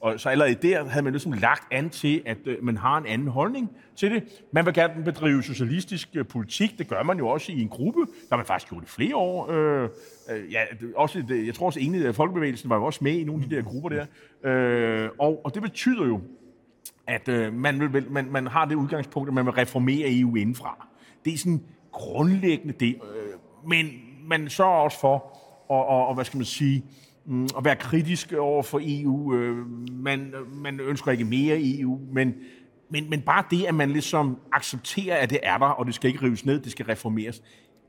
Og 0.03 0.19
så 0.19 0.29
allerede 0.29 0.55
der 0.55 0.85
havde 0.85 1.03
man 1.03 1.13
ligesom 1.13 1.31
lagt 1.31 1.63
an 1.71 1.89
til, 1.89 2.21
at 2.25 2.37
øh, 2.45 2.63
man 2.63 2.77
har 2.77 2.97
en 2.97 3.05
anden 3.05 3.27
holdning 3.27 3.71
til 3.95 4.11
det. 4.11 4.23
Man 4.51 4.65
vil 4.65 4.73
gerne 4.73 5.03
bedrive 5.03 5.43
socialistisk 5.43 6.09
øh, 6.15 6.25
politik. 6.25 6.77
Det 6.77 6.87
gør 6.87 7.03
man 7.03 7.17
jo 7.17 7.27
også 7.27 7.51
i 7.51 7.61
en 7.61 7.69
gruppe. 7.69 7.99
Der 8.29 8.35
man 8.35 8.45
faktisk 8.45 8.69
gjort 8.69 8.83
i 8.83 8.87
flere 8.87 9.15
år. 9.15 9.51
Øh, 9.51 9.89
øh 10.29 10.53
ja, 10.53 10.59
også, 10.95 11.23
jeg 11.29 11.55
tror 11.55 11.65
også, 11.65 11.79
at 11.79 11.83
af 12.05 12.15
folkebevægelsen 12.15 12.69
var 12.69 12.75
jo 12.75 12.85
også 12.85 12.99
med 13.03 13.11
i 13.11 13.23
nogle 13.23 13.43
af 13.43 13.49
de 13.49 13.55
der 13.55 13.61
grupper 13.61 13.89
der. 13.89 14.05
Øh, 14.43 15.09
og, 15.19 15.45
og 15.45 15.53
det 15.53 15.61
betyder 15.61 16.05
jo, 16.05 16.21
at 17.07 17.27
øh, 17.27 17.53
man, 17.53 17.93
vil, 17.93 18.11
man, 18.11 18.31
man 18.31 18.47
har 18.47 18.65
det 18.65 18.75
udgangspunkt, 18.75 19.27
at 19.27 19.33
man 19.33 19.45
vil 19.45 19.53
reformere 19.53 20.19
EU 20.19 20.35
indenfra. 20.35 20.87
Det 21.25 21.33
er 21.33 21.37
sådan 21.37 21.63
grundlæggende 21.91 22.73
det. 22.79 22.95
Øh, 22.95 23.69
men 23.69 23.87
man 24.23 24.49
sørger 24.49 24.83
også 24.83 24.99
for, 24.99 25.39
og, 25.69 25.85
og, 25.85 26.07
og 26.07 26.15
hvad 26.15 26.25
skal 26.25 26.37
man 26.37 26.45
sige, 26.45 26.83
Mm, 27.25 27.47
at 27.57 27.65
være 27.65 27.75
kritisk 27.75 28.33
over 28.33 28.63
for 28.63 28.79
EU. 28.83 29.35
Øh, 29.35 29.65
man, 29.91 30.33
man 30.51 30.79
ønsker 30.79 31.11
ikke 31.11 31.25
mere 31.25 31.57
EU, 31.61 31.99
men, 32.11 32.33
men, 32.89 33.09
men 33.09 33.21
bare 33.21 33.43
det, 33.51 33.65
at 33.65 33.75
man 33.75 33.91
ligesom 33.91 34.37
accepterer, 34.51 35.17
at 35.17 35.29
det 35.29 35.39
er 35.43 35.57
der, 35.57 35.65
og 35.65 35.85
det 35.85 35.95
skal 35.95 36.07
ikke 36.09 36.25
rives 36.25 36.45
ned, 36.45 36.59
det 36.59 36.71
skal 36.71 36.85
reformeres, 36.85 37.41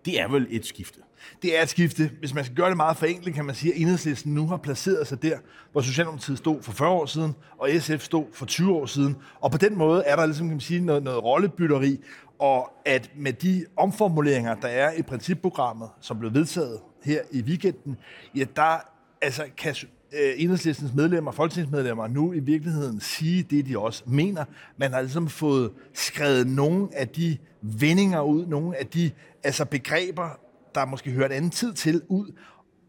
det 0.04 0.20
er 0.20 0.28
vel 0.28 0.46
et 0.50 0.66
skifte. 0.66 1.00
Det 1.42 1.58
er 1.58 1.62
et 1.62 1.68
skifte. 1.68 2.10
Hvis 2.18 2.34
man 2.34 2.44
skal 2.44 2.56
gøre 2.56 2.68
det 2.68 2.76
meget 2.76 2.96
forenklet, 2.96 3.34
kan 3.34 3.44
man 3.44 3.54
sige, 3.54 3.74
at 3.74 3.80
enhedslisten 3.80 4.34
nu 4.34 4.46
har 4.46 4.56
placeret 4.56 5.06
sig 5.06 5.22
der, 5.22 5.38
hvor 5.72 5.80
Socialdemokratiet 5.80 6.38
stod 6.38 6.62
for 6.62 6.72
40 6.72 6.90
år 6.90 7.06
siden, 7.06 7.34
og 7.58 7.68
SF 7.78 8.00
stod 8.00 8.24
for 8.32 8.46
20 8.46 8.72
år 8.72 8.86
siden. 8.86 9.16
Og 9.40 9.50
på 9.50 9.58
den 9.58 9.78
måde 9.78 10.02
er 10.06 10.16
der 10.16 10.26
ligesom, 10.26 10.46
kan 10.46 10.54
man 10.54 10.60
sige, 10.60 10.80
noget, 10.80 11.02
noget 11.02 11.24
rollebytteri, 11.24 12.00
og 12.38 12.72
at 12.84 13.10
med 13.16 13.32
de 13.32 13.64
omformuleringer, 13.76 14.54
der 14.54 14.68
er 14.68 14.92
i 14.92 15.02
principprogrammet, 15.02 15.88
som 16.00 16.18
blev 16.18 16.34
vedtaget 16.34 16.78
her 17.04 17.20
i 17.32 17.42
weekenden, 17.42 17.96
ja, 18.36 18.44
der 18.56 18.93
altså, 19.24 19.44
kan 19.56 19.74
øh, 20.12 20.32
enhedslistens 20.36 20.94
medlemmer, 20.94 21.32
folketingsmedlemmer, 21.32 22.06
nu 22.06 22.32
i 22.32 22.38
virkeligheden 22.38 23.00
sige 23.00 23.42
det, 23.42 23.66
de 23.66 23.78
også 23.78 24.02
mener. 24.06 24.44
Man 24.76 24.92
har 24.92 25.00
ligesom 25.00 25.28
fået 25.28 25.70
skrevet 25.94 26.46
nogle 26.46 26.88
af 26.92 27.08
de 27.08 27.38
vendinger 27.62 28.20
ud, 28.20 28.46
nogle 28.46 28.76
af 28.76 28.86
de 28.86 29.10
altså 29.44 29.64
begreber, 29.64 30.28
der 30.74 30.84
måske 30.84 31.10
hører 31.10 31.26
en 31.26 31.32
anden 31.32 31.50
tid 31.50 31.72
til 31.72 32.02
ud, 32.08 32.32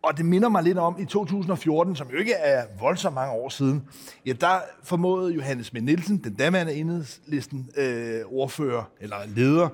Og 0.03 0.17
det 0.17 0.25
minder 0.25 0.49
mig 0.49 0.63
lidt 0.63 0.77
om 0.77 0.95
i 0.99 1.05
2014, 1.05 1.95
som 1.95 2.07
jo 2.09 2.17
ikke 2.17 2.33
er 2.33 2.65
voldsomt 2.79 3.15
mange 3.15 3.33
år 3.33 3.49
siden, 3.49 3.83
ja, 4.25 4.33
der 4.33 4.59
formåede 4.83 5.33
Johannes 5.33 5.73
M. 5.73 5.77
Nielsen, 5.81 6.17
den 6.17 6.33
daværende 6.33 6.73
enhedslisten 6.73 7.69
øh, 7.77 8.21
ordfører, 8.25 8.83
eller 9.01 9.17
leder, 9.35 9.69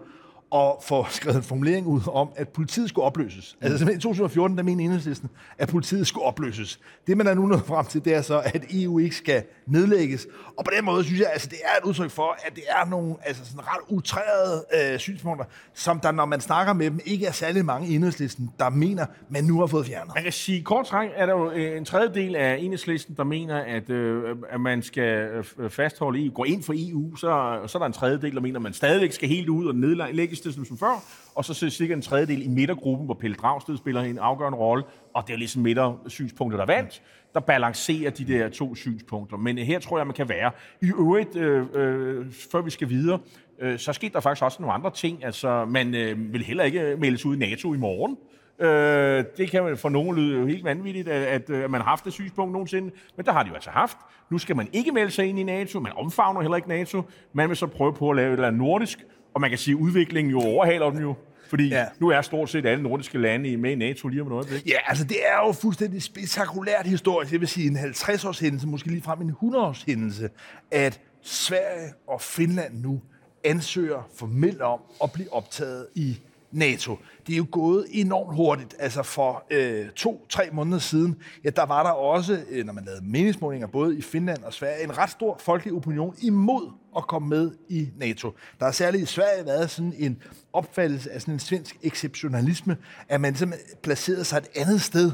og 0.51 0.83
få 0.83 1.05
skrevet 1.09 1.37
en 1.37 1.43
formulering 1.43 1.87
ud 1.87 2.01
om, 2.07 2.29
at 2.35 2.49
politiet 2.49 2.89
skulle 2.89 3.05
opløses. 3.05 3.57
Altså 3.61 3.77
simpelthen 3.77 3.99
i 3.99 4.01
2014, 4.01 4.57
der 4.57 4.63
mener 4.63 4.83
enhedslisten, 4.83 5.29
at 5.57 5.69
politiet 5.69 6.07
skulle 6.07 6.25
opløses. 6.25 6.79
Det, 7.07 7.17
man 7.17 7.27
er 7.27 7.33
nu 7.33 7.45
nået 7.45 7.61
frem 7.65 7.85
til, 7.85 8.05
det 8.05 8.15
er 8.15 8.21
så, 8.21 8.41
at 8.45 8.65
EU 8.73 8.99
ikke 8.99 9.15
skal 9.15 9.43
nedlægges. 9.67 10.27
Og 10.57 10.65
på 10.65 10.71
den 10.77 10.85
måde 10.85 11.03
synes 11.03 11.19
jeg, 11.19 11.29
altså 11.33 11.47
det 11.47 11.57
er 11.63 11.77
et 11.81 11.87
udtryk 11.87 12.11
for, 12.11 12.37
at 12.45 12.55
det 12.55 12.63
er 12.69 12.89
nogle 12.89 13.15
altså 13.21 13.45
sådan 13.45 13.61
ret 13.67 13.81
utrærede 13.89 14.65
øh, 14.93 14.99
synspunkter, 14.99 15.45
som 15.73 15.99
der, 15.99 16.11
når 16.11 16.25
man 16.25 16.41
snakker 16.41 16.73
med 16.73 16.91
dem, 16.91 16.99
ikke 17.05 17.25
er 17.25 17.31
særlig 17.31 17.65
mange 17.65 17.87
i 17.87 17.95
enhedslisten, 17.95 18.51
der 18.59 18.69
mener, 18.69 19.05
man 19.29 19.43
nu 19.43 19.59
har 19.59 19.67
fået 19.67 19.85
fjernet. 19.85 20.15
Man 20.15 20.23
kan 20.23 20.31
sige, 20.31 20.63
kort 20.63 20.85
træk 20.85 21.09
er 21.15 21.25
der 21.25 21.33
jo 21.33 21.51
øh, 21.51 21.77
en 21.77 21.85
tredjedel 21.85 22.35
af 22.35 22.57
enhedslisten, 22.59 23.15
der 23.15 23.23
mener, 23.23 23.57
at, 23.57 23.89
øh, 23.89 24.35
at 24.49 24.61
man 24.61 24.81
skal 24.81 25.43
øh, 25.59 25.69
fastholde 25.69 26.25
EU, 26.25 26.33
gå 26.33 26.43
ind 26.43 26.63
for 26.63 26.73
EU, 26.77 27.15
så, 27.15 27.59
så 27.67 27.77
er 27.77 27.79
der 27.79 27.85
en 27.85 27.93
tredjedel, 27.93 28.35
der 28.35 28.41
mener, 28.41 28.59
at 28.59 28.63
man 28.63 28.73
stadigvæk 28.73 29.11
skal 29.11 29.29
helt 29.29 29.49
ud 29.49 29.65
og 29.65 29.75
nedlægges 29.75 30.40
det 30.43 30.67
som, 30.67 30.77
før, 30.77 31.03
og 31.35 31.45
så 31.45 31.69
cirka 31.69 31.93
en 31.93 32.01
tredjedel 32.01 32.45
i 32.45 32.47
midtergruppen, 32.47 33.05
hvor 33.05 33.13
Pelle 33.13 33.35
Dragsted 33.35 33.77
spiller 33.77 34.01
en 34.01 34.17
afgørende 34.17 34.57
rolle, 34.57 34.83
og 35.13 35.27
det 35.27 35.33
er 35.33 35.37
ligesom 35.37 35.61
midtersynspunkter, 35.61 36.57
der 36.57 36.65
vandt, 36.65 37.01
der 37.33 37.39
balancerer 37.39 38.09
de 38.09 38.27
der 38.27 38.49
to 38.49 38.75
synspunkter. 38.75 39.37
Men 39.37 39.57
øh, 39.57 39.65
her 39.65 39.79
tror 39.79 39.97
jeg, 39.97 40.07
man 40.07 40.15
kan 40.15 40.29
være. 40.29 40.51
I 40.81 40.87
øvrigt, 40.87 41.35
øh, 41.35 41.65
øh, 41.73 42.25
før 42.51 42.61
vi 42.61 42.69
skal 42.69 42.89
videre, 42.89 43.19
øh, 43.59 43.79
så 43.79 43.93
skete 43.93 44.13
der 44.13 44.19
faktisk 44.19 44.43
også 44.43 44.61
nogle 44.61 44.73
andre 44.73 44.91
ting. 44.91 45.25
Altså, 45.25 45.65
man 45.65 45.95
øh, 45.95 46.33
vil 46.33 46.43
heller 46.43 46.63
ikke 46.63 46.81
øh, 46.81 46.99
meldes 46.99 47.25
ud 47.25 47.35
i 47.35 47.39
NATO 47.39 47.73
i 47.73 47.77
morgen. 47.77 48.17
Øh, 48.59 49.25
det 49.37 49.51
kan 49.51 49.77
for 49.77 49.89
nogen 49.89 50.17
lyde 50.17 50.39
jo 50.39 50.45
helt 50.45 50.63
vanvittigt, 50.63 51.07
at, 51.07 51.23
at, 51.23 51.49
at 51.49 51.71
man 51.71 51.81
har 51.81 51.89
haft 51.89 52.05
det 52.05 52.13
synspunkt 52.13 52.51
nogensinde, 52.51 52.91
men 53.17 53.25
der 53.25 53.31
har 53.31 53.43
de 53.43 53.49
jo 53.49 53.55
altså 53.55 53.69
haft. 53.69 53.97
Nu 54.29 54.37
skal 54.37 54.55
man 54.55 54.67
ikke 54.73 54.91
melde 54.91 55.11
sig 55.11 55.25
ind 55.25 55.39
i 55.39 55.43
NATO, 55.43 55.79
man 55.79 55.91
omfavner 55.95 56.41
heller 56.41 56.55
ikke 56.55 56.69
NATO, 56.69 57.01
man 57.33 57.49
vil 57.49 57.57
så 57.57 57.67
prøve 57.67 57.93
på 57.93 58.09
at 58.09 58.15
lave 58.15 58.27
et 58.27 58.33
eller 58.33 58.47
andet 58.47 58.61
nordisk, 58.61 58.99
og 59.33 59.41
man 59.41 59.49
kan 59.49 59.59
sige, 59.59 59.75
at 59.75 59.81
udviklingen 59.81 60.31
jo 60.31 60.39
overhaler 60.41 60.89
dem 60.89 61.01
jo. 61.01 61.15
Fordi 61.49 61.67
ja. 61.67 61.85
nu 61.99 62.09
er 62.09 62.21
stort 62.21 62.49
set 62.49 62.65
alle 62.65 62.83
nordiske 62.83 63.17
lande 63.17 63.57
med 63.57 63.71
i 63.71 63.75
NATO 63.75 64.07
lige 64.07 64.21
om 64.21 64.27
noget 64.27 64.45
øjeblik. 64.45 64.73
Ja, 64.73 64.77
altså 64.87 65.03
det 65.03 65.17
er 65.27 65.47
jo 65.47 65.51
fuldstændig 65.51 66.03
spektakulært 66.03 66.87
historisk. 66.87 67.31
Jeg 67.31 67.39
vil 67.39 67.47
sige 67.47 67.67
en 67.67 67.77
50-års 67.77 68.39
hændelse, 68.39 68.67
måske 68.67 68.87
lige 68.87 69.01
frem 69.01 69.21
en 69.21 69.31
100-års 69.31 69.83
hændelse, 69.83 70.29
at 70.71 70.99
Sverige 71.21 71.93
og 72.07 72.21
Finland 72.21 72.81
nu 72.83 73.01
ansøger 73.43 74.09
formelt 74.15 74.61
om 74.61 74.79
at 75.03 75.11
blive 75.11 75.33
optaget 75.33 75.87
i 75.95 76.17
NATO. 76.51 76.97
Det 77.27 77.33
er 77.33 77.37
jo 77.37 77.45
gået 77.51 77.85
enormt 77.91 78.35
hurtigt. 78.35 78.75
Altså 78.79 79.03
for 79.03 79.43
øh, 79.51 79.89
to-tre 79.89 80.49
måneder 80.53 80.79
siden, 80.79 81.15
ja, 81.43 81.49
der 81.49 81.65
var 81.65 81.83
der 81.83 81.89
også, 81.89 82.39
øh, 82.49 82.65
når 82.65 82.73
man 82.73 82.85
lavede 82.85 83.05
meningsmålinger 83.05 83.67
både 83.67 83.97
i 83.97 84.01
Finland 84.01 84.43
og 84.43 84.53
Sverige, 84.53 84.83
en 84.83 84.97
ret 84.97 85.09
stor 85.09 85.37
folkelig 85.39 85.73
opinion 85.73 86.15
imod 86.21 86.71
at 86.97 87.07
komme 87.07 87.29
med 87.29 87.51
i 87.69 87.89
NATO. 87.97 88.33
Der 88.59 88.65
har 88.65 88.71
særligt 88.71 89.03
i 89.03 89.05
Sverige 89.05 89.45
været 89.45 89.69
sådan 89.69 89.93
en 89.97 90.21
opfattelse 90.53 91.11
af 91.11 91.21
sådan 91.21 91.33
en 91.33 91.39
svensk 91.39 91.77
exceptionalisme, 91.83 92.77
at 93.09 93.21
man 93.21 93.35
simpelthen 93.35 93.77
placerede 93.83 94.23
sig 94.23 94.37
et 94.37 94.47
andet 94.55 94.81
sted, 94.81 95.11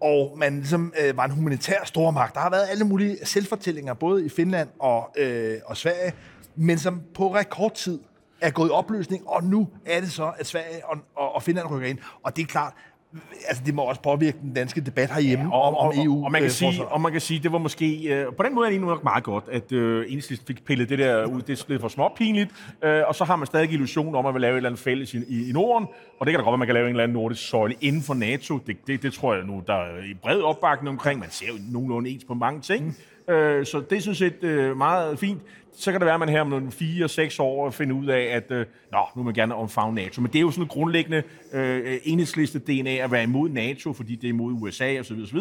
og 0.00 0.38
man 0.38 0.56
ligesom 0.56 0.92
øh, 1.02 1.16
var 1.16 1.24
en 1.24 1.30
humanitær 1.30 1.84
stormagt. 1.84 2.34
Der 2.34 2.40
har 2.40 2.50
været 2.50 2.66
alle 2.70 2.84
mulige 2.84 3.16
selvfortællinger, 3.22 3.94
både 3.94 4.26
i 4.26 4.28
Finland 4.28 4.68
og, 4.78 5.14
øh, 5.18 5.58
og 5.66 5.76
Sverige, 5.76 6.12
men 6.56 6.78
som 6.78 7.02
på 7.14 7.34
rekordtid 7.34 7.98
er 8.40 8.50
gået 8.50 8.68
i 8.68 8.70
opløsning, 8.70 9.28
og 9.28 9.44
nu 9.44 9.68
er 9.86 10.00
det 10.00 10.12
så, 10.12 10.32
at 10.38 10.46
Sverige 10.46 10.86
og, 10.86 10.96
og, 11.16 11.34
og 11.34 11.42
Finland 11.42 11.70
rykker 11.70 11.88
ind. 11.88 11.98
Og 12.22 12.36
det 12.36 12.42
er 12.42 12.46
klart, 12.46 12.72
altså 13.48 13.62
det 13.66 13.74
må 13.74 13.82
også 13.82 14.02
påvirke 14.02 14.38
den 14.42 14.54
danske 14.54 14.80
debat 14.80 15.10
herhjemme 15.10 15.44
ja, 15.44 15.50
og, 15.50 15.62
om, 15.62 15.74
om 15.74 15.92
EU. 16.04 16.24
Og, 16.24 16.32
man 16.32 16.40
kan 16.40 16.46
øh, 16.46 16.50
sige, 16.50 16.84
og 16.84 17.00
man 17.00 17.12
kan 17.12 17.20
sige, 17.20 17.40
det 17.42 17.52
var 17.52 17.58
måske, 17.58 18.14
øh, 18.14 18.26
på 18.36 18.42
den 18.42 18.54
måde 18.54 18.66
er 18.66 18.70
det 18.70 18.80
nok 18.80 19.04
meget 19.04 19.24
godt, 19.24 19.44
at 19.52 19.72
øh, 19.72 20.04
Enhedslisten 20.06 20.46
fik 20.46 20.64
pillet 20.64 20.88
det 20.88 20.98
der 20.98 21.24
ud. 21.24 21.42
Det 21.42 21.64
blev 21.66 21.80
for 21.80 21.88
småpinligt, 21.88 22.50
øh, 22.84 23.02
og 23.06 23.14
så 23.14 23.24
har 23.24 23.36
man 23.36 23.46
stadig 23.46 23.72
illusion 23.72 24.14
om, 24.14 24.18
at 24.18 24.24
man 24.24 24.34
vil 24.34 24.40
lave 24.40 24.52
et 24.52 24.56
eller 24.56 24.68
andet 24.68 24.80
fælles 24.80 25.14
i, 25.14 25.48
i, 25.48 25.52
Norden, 25.52 25.88
og 26.20 26.26
det 26.26 26.32
kan 26.32 26.40
da 26.40 26.44
godt 26.44 26.52
være, 26.52 26.58
man 26.58 26.68
kan 26.68 26.74
lave 26.74 26.84
en 26.84 26.90
eller 26.90 27.02
anden 27.02 27.14
nordisk 27.14 27.48
søjle 27.48 27.74
inden 27.80 28.02
for 28.02 28.14
NATO. 28.14 28.58
Det, 28.58 28.76
det, 28.86 29.02
det 29.02 29.12
tror 29.12 29.34
jeg 29.34 29.44
nu, 29.44 29.62
der 29.66 29.74
er 29.74 30.04
i 30.10 30.14
bred 30.22 30.40
opbakning 30.40 30.88
omkring. 30.88 31.20
Man 31.20 31.30
ser 31.30 31.46
jo 31.46 31.54
nogenlunde 31.68 32.10
ens 32.10 32.24
på 32.24 32.34
mange 32.34 32.60
ting. 32.60 32.84
Mm. 33.28 33.34
Øh, 33.34 33.66
så 33.66 33.82
det 33.90 33.98
er 33.98 34.02
sådan 34.02 34.14
set 34.14 34.44
øh, 34.44 34.76
meget 34.76 35.18
fint. 35.18 35.42
Så 35.76 35.92
kan 35.92 36.00
det 36.00 36.06
være, 36.06 36.14
at 36.14 36.20
man 36.20 36.28
her 36.28 36.40
om 36.40 36.46
nogle 36.46 36.68
4-6 36.68 37.42
år 37.42 37.70
finder 37.70 37.96
ud 37.96 38.06
af, 38.06 38.20
at 38.20 38.50
øh, 38.50 38.66
nå, 38.92 38.98
nu 38.98 39.22
vil 39.22 39.24
man 39.24 39.34
gerne 39.34 39.54
omfavne 39.54 39.94
NATO. 39.94 40.20
Men 40.20 40.32
det 40.32 40.38
er 40.38 40.40
jo 40.40 40.50
sådan 40.50 40.64
en 40.64 40.68
grundlæggende 40.68 41.22
øh, 41.52 41.98
enhedsliste 42.04 42.58
DNA 42.58 42.90
at 42.90 43.10
være 43.10 43.22
imod 43.22 43.48
NATO, 43.48 43.92
fordi 43.92 44.14
det 44.14 44.24
er 44.24 44.28
imod 44.28 44.52
USA 44.52 45.00
osv. 45.00 45.16
osv. 45.22 45.38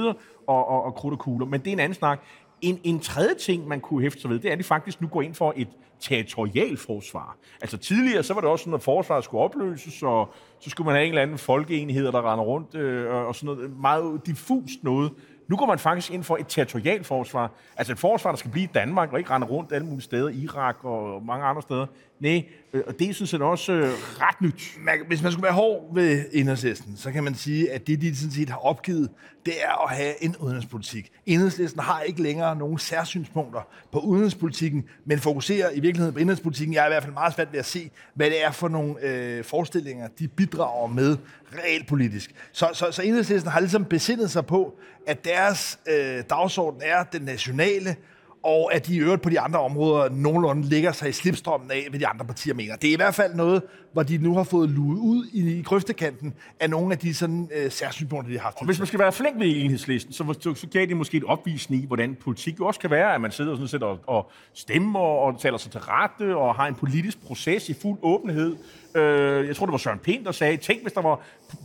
Og, 0.47 0.67
og, 0.67 0.83
og 0.83 0.95
krudt 0.95 1.13
og 1.13 1.19
kugler. 1.19 1.45
Men 1.45 1.59
det 1.59 1.67
er 1.67 1.71
en 1.71 1.79
anden 1.79 1.95
snak. 1.95 2.19
En, 2.61 2.79
en 2.83 2.99
tredje 2.99 3.35
ting, 3.35 3.67
man 3.67 3.79
kunne 3.79 4.01
hæfte 4.01 4.21
sig 4.21 4.29
ved, 4.29 4.39
det 4.39 4.47
er, 4.47 4.51
at 4.51 4.59
de 4.59 4.63
faktisk 4.63 5.01
nu 5.01 5.07
går 5.07 5.21
ind 5.21 5.33
for 5.33 5.53
et 5.55 5.67
territorial 5.99 6.77
forsvar. 6.77 7.37
Altså 7.61 7.77
tidligere, 7.77 8.23
så 8.23 8.33
var 8.33 8.41
det 8.41 8.49
også 8.49 8.63
sådan, 8.63 8.73
at 8.73 8.81
forsvaret 8.81 9.23
skulle 9.23 9.43
opløses, 9.43 10.03
og 10.03 10.33
så 10.59 10.69
skulle 10.69 10.85
man 10.85 10.95
have 10.95 11.05
en 11.05 11.09
eller 11.09 11.21
anden 11.21 11.37
folkeenhed, 11.37 12.05
der 12.05 12.31
render 12.31 12.45
rundt, 12.45 12.75
øh, 12.75 13.13
og 13.13 13.35
sådan 13.35 13.55
noget 13.55 13.79
meget 13.79 14.21
diffust 14.25 14.83
noget. 14.83 15.11
Nu 15.47 15.55
går 15.55 15.65
man 15.65 15.79
faktisk 15.79 16.11
ind 16.11 16.23
for 16.23 16.37
et 16.37 16.47
territorialforsvar. 16.47 17.51
Altså 17.77 17.93
et 17.93 17.99
forsvar, 17.99 18.31
der 18.31 18.37
skal 18.37 18.51
blive 18.51 18.63
i 18.63 18.69
Danmark, 18.73 19.13
og 19.13 19.19
ikke 19.19 19.29
rende 19.31 19.47
rundt 19.47 19.71
alle 19.71 19.85
mulige 19.85 20.01
steder, 20.01 20.29
Irak 20.29 20.85
og 20.85 21.25
mange 21.25 21.45
andre 21.45 21.61
steder. 21.61 21.85
Nej, 22.19 22.45
øh, 22.73 22.83
og 22.87 22.99
det 22.99 23.09
er 23.09 23.13
sådan 23.13 23.27
set 23.27 23.41
også 23.41 23.73
øh, 23.73 23.89
ret 24.21 24.41
nyt. 24.41 24.77
Hvis 25.07 25.23
man 25.23 25.31
skulle 25.31 25.43
være 25.43 25.53
hård 25.53 25.93
ved 25.93 26.25
enhedslisten, 26.33 26.97
så 26.97 27.11
kan 27.11 27.23
man 27.23 27.35
sige, 27.35 27.71
at 27.71 27.87
det, 27.87 28.01
de 28.01 28.15
sådan 28.15 28.31
set 28.31 28.49
har 28.49 28.57
opgivet, 28.57 29.09
det 29.45 29.63
er 29.63 29.83
at 29.89 29.95
have 29.95 30.23
en 30.23 30.35
udenrigspolitik. 30.35 31.11
Enhedslisten 31.25 31.81
har 31.81 32.01
ikke 32.01 32.23
længere 32.23 32.55
nogen 32.55 32.77
særsynspunkter 32.77 33.61
på 33.91 33.99
udenrigspolitikken, 33.99 34.85
men 35.05 35.19
fokuserer 35.19 35.71
i 35.71 35.79
virkeligheden 35.79 36.13
på 36.13 36.19
indrigspolitikken. 36.19 36.73
Jeg 36.73 36.81
er 36.81 36.85
i 36.85 36.89
hvert 36.89 37.03
fald 37.03 37.13
meget 37.13 37.33
svært 37.33 37.51
ved 37.51 37.59
at 37.59 37.65
se, 37.65 37.91
hvad 38.13 38.29
det 38.29 38.43
er 38.43 38.51
for 38.51 38.67
nogle 38.67 38.95
øh, 39.01 39.43
forestillinger, 39.43 40.07
de 40.19 40.27
bidrager 40.27 40.87
med 40.87 41.17
realpolitisk. 41.53 42.31
Så, 42.51 42.69
så, 42.73 42.91
så 42.91 43.01
enhedslisten 43.01 43.51
har 43.51 43.59
ligesom 43.59 43.85
besindet 43.85 44.31
sig 44.31 44.45
på, 44.45 44.75
at 45.07 45.25
deres 45.25 45.79
øh, 45.87 46.23
dagsorden 46.29 46.81
er 46.85 47.03
den 47.03 47.21
nationale, 47.21 47.95
og 48.43 48.73
at 48.73 48.87
de 48.87 48.95
i 48.95 48.99
øvrigt 48.99 49.21
på 49.21 49.29
de 49.29 49.39
andre 49.39 49.59
områder 49.59 50.09
nogenlunde 50.09 50.69
ligger 50.69 50.91
sig 50.91 51.09
i 51.09 51.11
slipstrømmen 51.11 51.71
af, 51.71 51.85
hvad 51.89 51.99
de 51.99 52.07
andre 52.07 52.25
partier 52.25 52.53
mener. 52.53 52.75
Det 52.75 52.89
er 52.89 52.93
i 52.93 52.95
hvert 52.95 53.15
fald 53.15 53.35
noget, 53.35 53.61
hvor 53.93 54.03
de 54.03 54.17
nu 54.17 54.35
har 54.35 54.43
fået 54.43 54.69
luet 54.69 54.97
ud 54.97 55.25
i, 55.33 55.59
i 55.59 55.61
grøftekanten 55.61 56.33
af 56.59 56.69
nogle 56.69 56.93
af 56.93 56.99
de 56.99 57.13
sådan, 57.13 57.49
øh, 57.55 57.71
særsynspunkter, 57.71 58.31
de 58.31 58.37
har 58.37 58.43
haft. 58.43 58.57
Og 58.59 58.65
hvis 58.65 58.79
man 58.79 58.87
skal 58.87 58.99
være 58.99 59.11
flink 59.11 59.39
ved 59.39 59.47
enhedslisten, 59.47 60.13
så, 60.13 60.35
så, 60.39 60.55
så 60.55 60.67
gav 60.67 60.85
det 60.85 60.97
måske 60.97 61.17
et 61.17 61.23
opvisning 61.23 61.83
i, 61.83 61.85
hvordan 61.85 62.15
politik 62.15 62.59
jo 62.59 62.65
også 62.65 62.79
kan 62.79 62.89
være, 62.89 63.15
at 63.15 63.21
man 63.21 63.31
sidder 63.31 63.55
sådan 63.55 63.67
set 63.67 63.83
og, 63.83 63.99
og 64.07 64.31
stemmer 64.53 64.99
og 64.99 65.39
taler 65.39 65.57
sig 65.57 65.71
til 65.71 65.81
rette 65.81 66.35
og 66.35 66.55
har 66.55 66.67
en 66.67 66.75
politisk 66.75 67.25
proces 67.25 67.69
i 67.69 67.73
fuld 67.73 67.99
åbenhed. 68.01 68.55
Øh, 68.95 69.47
jeg 69.47 69.55
tror, 69.55 69.65
det 69.65 69.71
var 69.71 69.77
Søren 69.77 69.99
Pind, 69.99 70.25
der 70.25 70.31
sagde, 70.31 70.57
tænk 70.57 70.81
hvis 70.81 70.93
der 70.93 71.01
var 71.01 71.19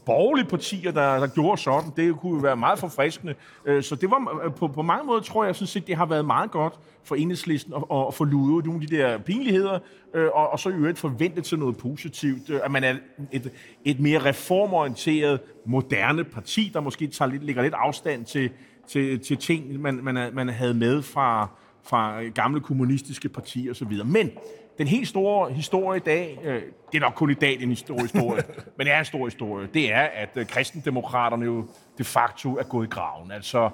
borgerlige 0.07 0.47
partier, 0.47 0.93
der, 0.93 1.21
der 1.21 1.27
gjorde 1.27 1.61
sådan. 1.61 1.91
Det 1.97 2.17
kunne 2.17 2.35
jo 2.35 2.39
være 2.43 2.57
meget 2.57 2.79
forfriskende. 2.79 3.35
Øh, 3.65 3.83
så 3.83 3.95
det 3.95 4.11
var 4.11 4.45
øh, 4.45 4.55
på, 4.55 4.69
på 4.69 4.83
mange 4.83 5.07
måder, 5.07 5.21
tror 5.21 5.45
jeg, 5.45 5.57
synes, 5.57 5.73
det 5.87 5.97
har 5.97 6.07
været 6.07 6.25
meget 6.25 6.51
godt 6.51 6.68
for 7.05 7.15
enhedslisten 7.15 7.75
at, 7.75 8.07
at 8.09 8.15
få 8.15 8.25
luet 8.25 8.65
nogle 8.67 8.83
af 8.83 8.89
de 8.89 8.97
der 8.97 9.19
pinligheder, 9.19 9.79
øh, 10.15 10.29
og, 10.35 10.51
og 10.51 10.61
så 10.61 10.69
i 10.69 10.73
øvrigt 10.73 10.99
forvente 10.99 11.41
til 11.41 11.59
noget 11.59 11.77
positivt. 11.77 12.51
Øh, 12.51 12.61
at 12.65 12.71
man 12.71 12.85
er 12.85 12.95
et, 13.33 13.51
et 13.85 14.01
mere 14.01 14.25
reformorienteret, 14.25 15.41
moderne 15.67 16.25
parti, 16.25 16.71
der 16.75 16.81
måske 16.81 17.07
tager 17.07 17.31
lidt, 17.31 17.45
lægger 17.45 17.63
lidt 17.63 17.75
afstand 17.75 18.25
til, 18.25 18.51
til, 18.89 19.21
til 19.21 19.37
ting, 19.37 19.81
man, 19.81 19.95
man, 19.95 20.35
man 20.35 20.49
havde 20.49 20.75
med 20.75 21.03
fra, 21.03 21.49
fra 21.83 22.23
gamle 22.23 22.61
kommunistiske 22.61 23.29
partier 23.29 23.71
osv. 23.71 24.05
Men 24.05 24.31
den 24.79 24.87
helt 24.87 25.09
store 25.09 25.53
historie 25.53 25.97
i 25.97 26.03
dag, 26.07 26.39
øh, 26.45 26.63
det 26.93 26.99
er 26.99 27.01
nok 27.01 27.13
kun 27.17 27.31
i 27.31 27.35
dag 27.35 27.63
en 27.63 27.77
stor 27.77 28.03
historie, 28.03 28.43
men 28.77 28.87
det 28.87 28.95
er 28.95 28.99
en 28.99 29.05
stor 29.05 29.25
historie, 29.25 29.69
det 29.75 29.93
er, 29.93 30.03
at 30.03 30.31
øh, 30.37 30.47
kristendemokraterne 30.47 31.45
jo 31.45 31.67
de 31.99 32.05
facto 32.05 32.57
er 32.57 32.63
gået 32.63 32.87
i 32.87 32.91
graven. 32.91 33.31
Altså, 33.31 33.71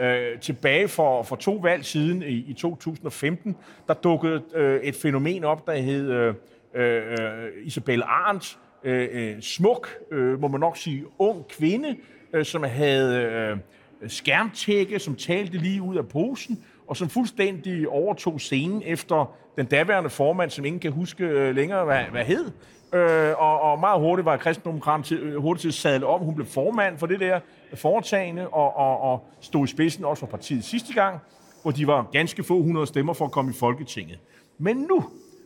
øh, 0.00 0.38
tilbage 0.40 0.88
for, 0.88 1.22
for 1.22 1.36
to 1.36 1.52
valg 1.52 1.84
siden 1.84 2.22
i, 2.22 2.26
i 2.26 2.52
2015, 2.52 3.56
der 3.88 3.94
dukkede 3.94 4.42
øh, 4.54 4.80
et 4.80 4.94
fænomen 4.94 5.44
op, 5.44 5.66
der 5.66 5.74
hed 5.74 6.10
øh, 6.10 6.34
øh, 6.74 7.48
Isabel 7.62 8.02
Arndt, 8.02 8.58
øh, 8.84 9.08
øh, 9.12 9.42
smuk, 9.42 9.88
øh, 10.12 10.40
må 10.40 10.48
man 10.48 10.60
nok 10.60 10.76
sige, 10.76 11.04
ung 11.18 11.48
kvinde, 11.48 11.96
øh, 12.32 12.44
som 12.44 12.62
havde 12.62 13.22
øh, 13.22 13.56
Øh, 14.02 14.10
skærmtække, 14.10 14.98
som 14.98 15.14
talte 15.14 15.58
lige 15.58 15.82
ud 15.82 15.96
af 15.96 16.08
posen, 16.08 16.64
og 16.86 16.96
som 16.96 17.08
fuldstændig 17.08 17.88
overtog 17.88 18.40
scenen 18.40 18.82
efter 18.84 19.34
den 19.56 19.66
daværende 19.66 20.10
formand, 20.10 20.50
som 20.50 20.64
ingen 20.64 20.80
kan 20.80 20.92
huske 20.92 21.24
øh, 21.24 21.54
længere, 21.54 21.84
hvad, 21.84 22.02
hvad 22.10 22.24
hed. 22.24 22.50
Øh, 22.94 23.34
og, 23.38 23.60
og 23.60 23.78
meget 23.80 24.00
hurtigt 24.00 24.24
var 24.24 24.36
kristendemokrat 24.36 25.04
til, 25.04 25.18
øh, 25.18 25.36
hurtigt 25.36 25.60
til 25.60 25.68
at 25.68 25.74
sadle 25.74 26.06
om. 26.06 26.20
Hun 26.20 26.34
blev 26.34 26.46
formand 26.46 26.98
for 26.98 27.06
det 27.06 27.20
der 27.20 27.40
foretagende, 27.74 28.48
og, 28.48 28.76
og, 28.76 29.00
og 29.00 29.28
stod 29.40 29.64
i 29.64 29.70
spidsen 29.70 30.04
også 30.04 30.20
for 30.20 30.26
partiet 30.26 30.64
sidste 30.64 30.94
gang, 30.94 31.18
hvor 31.62 31.70
de 31.70 31.86
var 31.86 32.08
ganske 32.12 32.42
få 32.44 32.62
hundrede 32.62 32.86
stemmer 32.86 33.12
for 33.12 33.24
at 33.24 33.30
komme 33.30 33.50
i 33.50 33.54
Folketinget. 33.54 34.18
Men 34.58 34.76
nu 34.76 35.04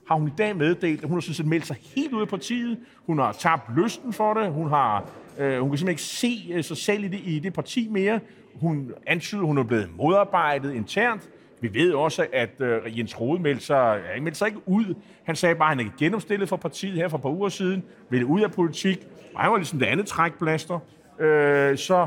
har 0.08 0.14
hun 0.14 0.28
i 0.28 0.32
dag 0.38 0.56
meddelt, 0.56 1.02
at 1.02 1.08
hun 1.08 1.16
har 1.16 1.20
sådan 1.20 1.34
set 1.34 1.46
meldt 1.46 1.66
sig 1.66 1.76
helt 1.96 2.12
ud 2.12 2.20
af 2.20 2.28
partiet. 2.28 2.78
Hun 3.06 3.18
har 3.18 3.32
tabt 3.32 3.62
lysten 3.76 4.12
for 4.12 4.34
det. 4.34 4.52
Hun, 4.52 4.68
har, 4.68 5.04
øh, 5.38 5.60
hun 5.60 5.70
kan 5.70 5.78
simpelthen 5.78 5.88
ikke 5.88 6.02
se 6.02 6.62
sig 6.62 6.76
selv 6.76 7.04
i 7.04 7.08
det, 7.08 7.20
i 7.24 7.38
det 7.38 7.52
parti 7.52 7.88
mere. 7.90 8.20
Hun 8.54 8.92
antyder, 9.06 9.42
hun 9.42 9.58
er 9.58 9.62
blevet 9.62 9.90
modarbejdet 9.96 10.74
internt. 10.74 11.22
Vi 11.60 11.74
ved 11.74 11.92
også, 11.92 12.26
at 12.32 12.60
øh, 12.60 12.98
Jens 12.98 13.20
Rode 13.20 13.42
meldte 13.42 13.64
sig, 13.64 14.00
ja, 14.14 14.20
meldte 14.20 14.38
sig 14.38 14.46
ikke 14.46 14.60
ud. 14.66 14.94
Han 15.24 15.36
sagde 15.36 15.54
bare, 15.54 15.70
at 15.70 15.76
han 15.76 15.86
er 15.86 15.90
genopstillet 15.98 16.48
for 16.48 16.56
partiet 16.56 16.94
her 16.94 17.08
for 17.08 17.16
et 17.16 17.22
par 17.22 17.30
uger 17.30 17.48
siden, 17.48 17.82
ville 18.10 18.26
ud 18.26 18.40
af 18.40 18.52
politik, 18.52 19.06
og 19.34 19.40
han 19.40 19.50
var 19.50 19.56
ligesom 19.56 19.78
det 19.78 19.86
andet 19.86 20.06
trækplaster. 20.06 20.78
Øh, 21.20 21.78
så 21.78 22.06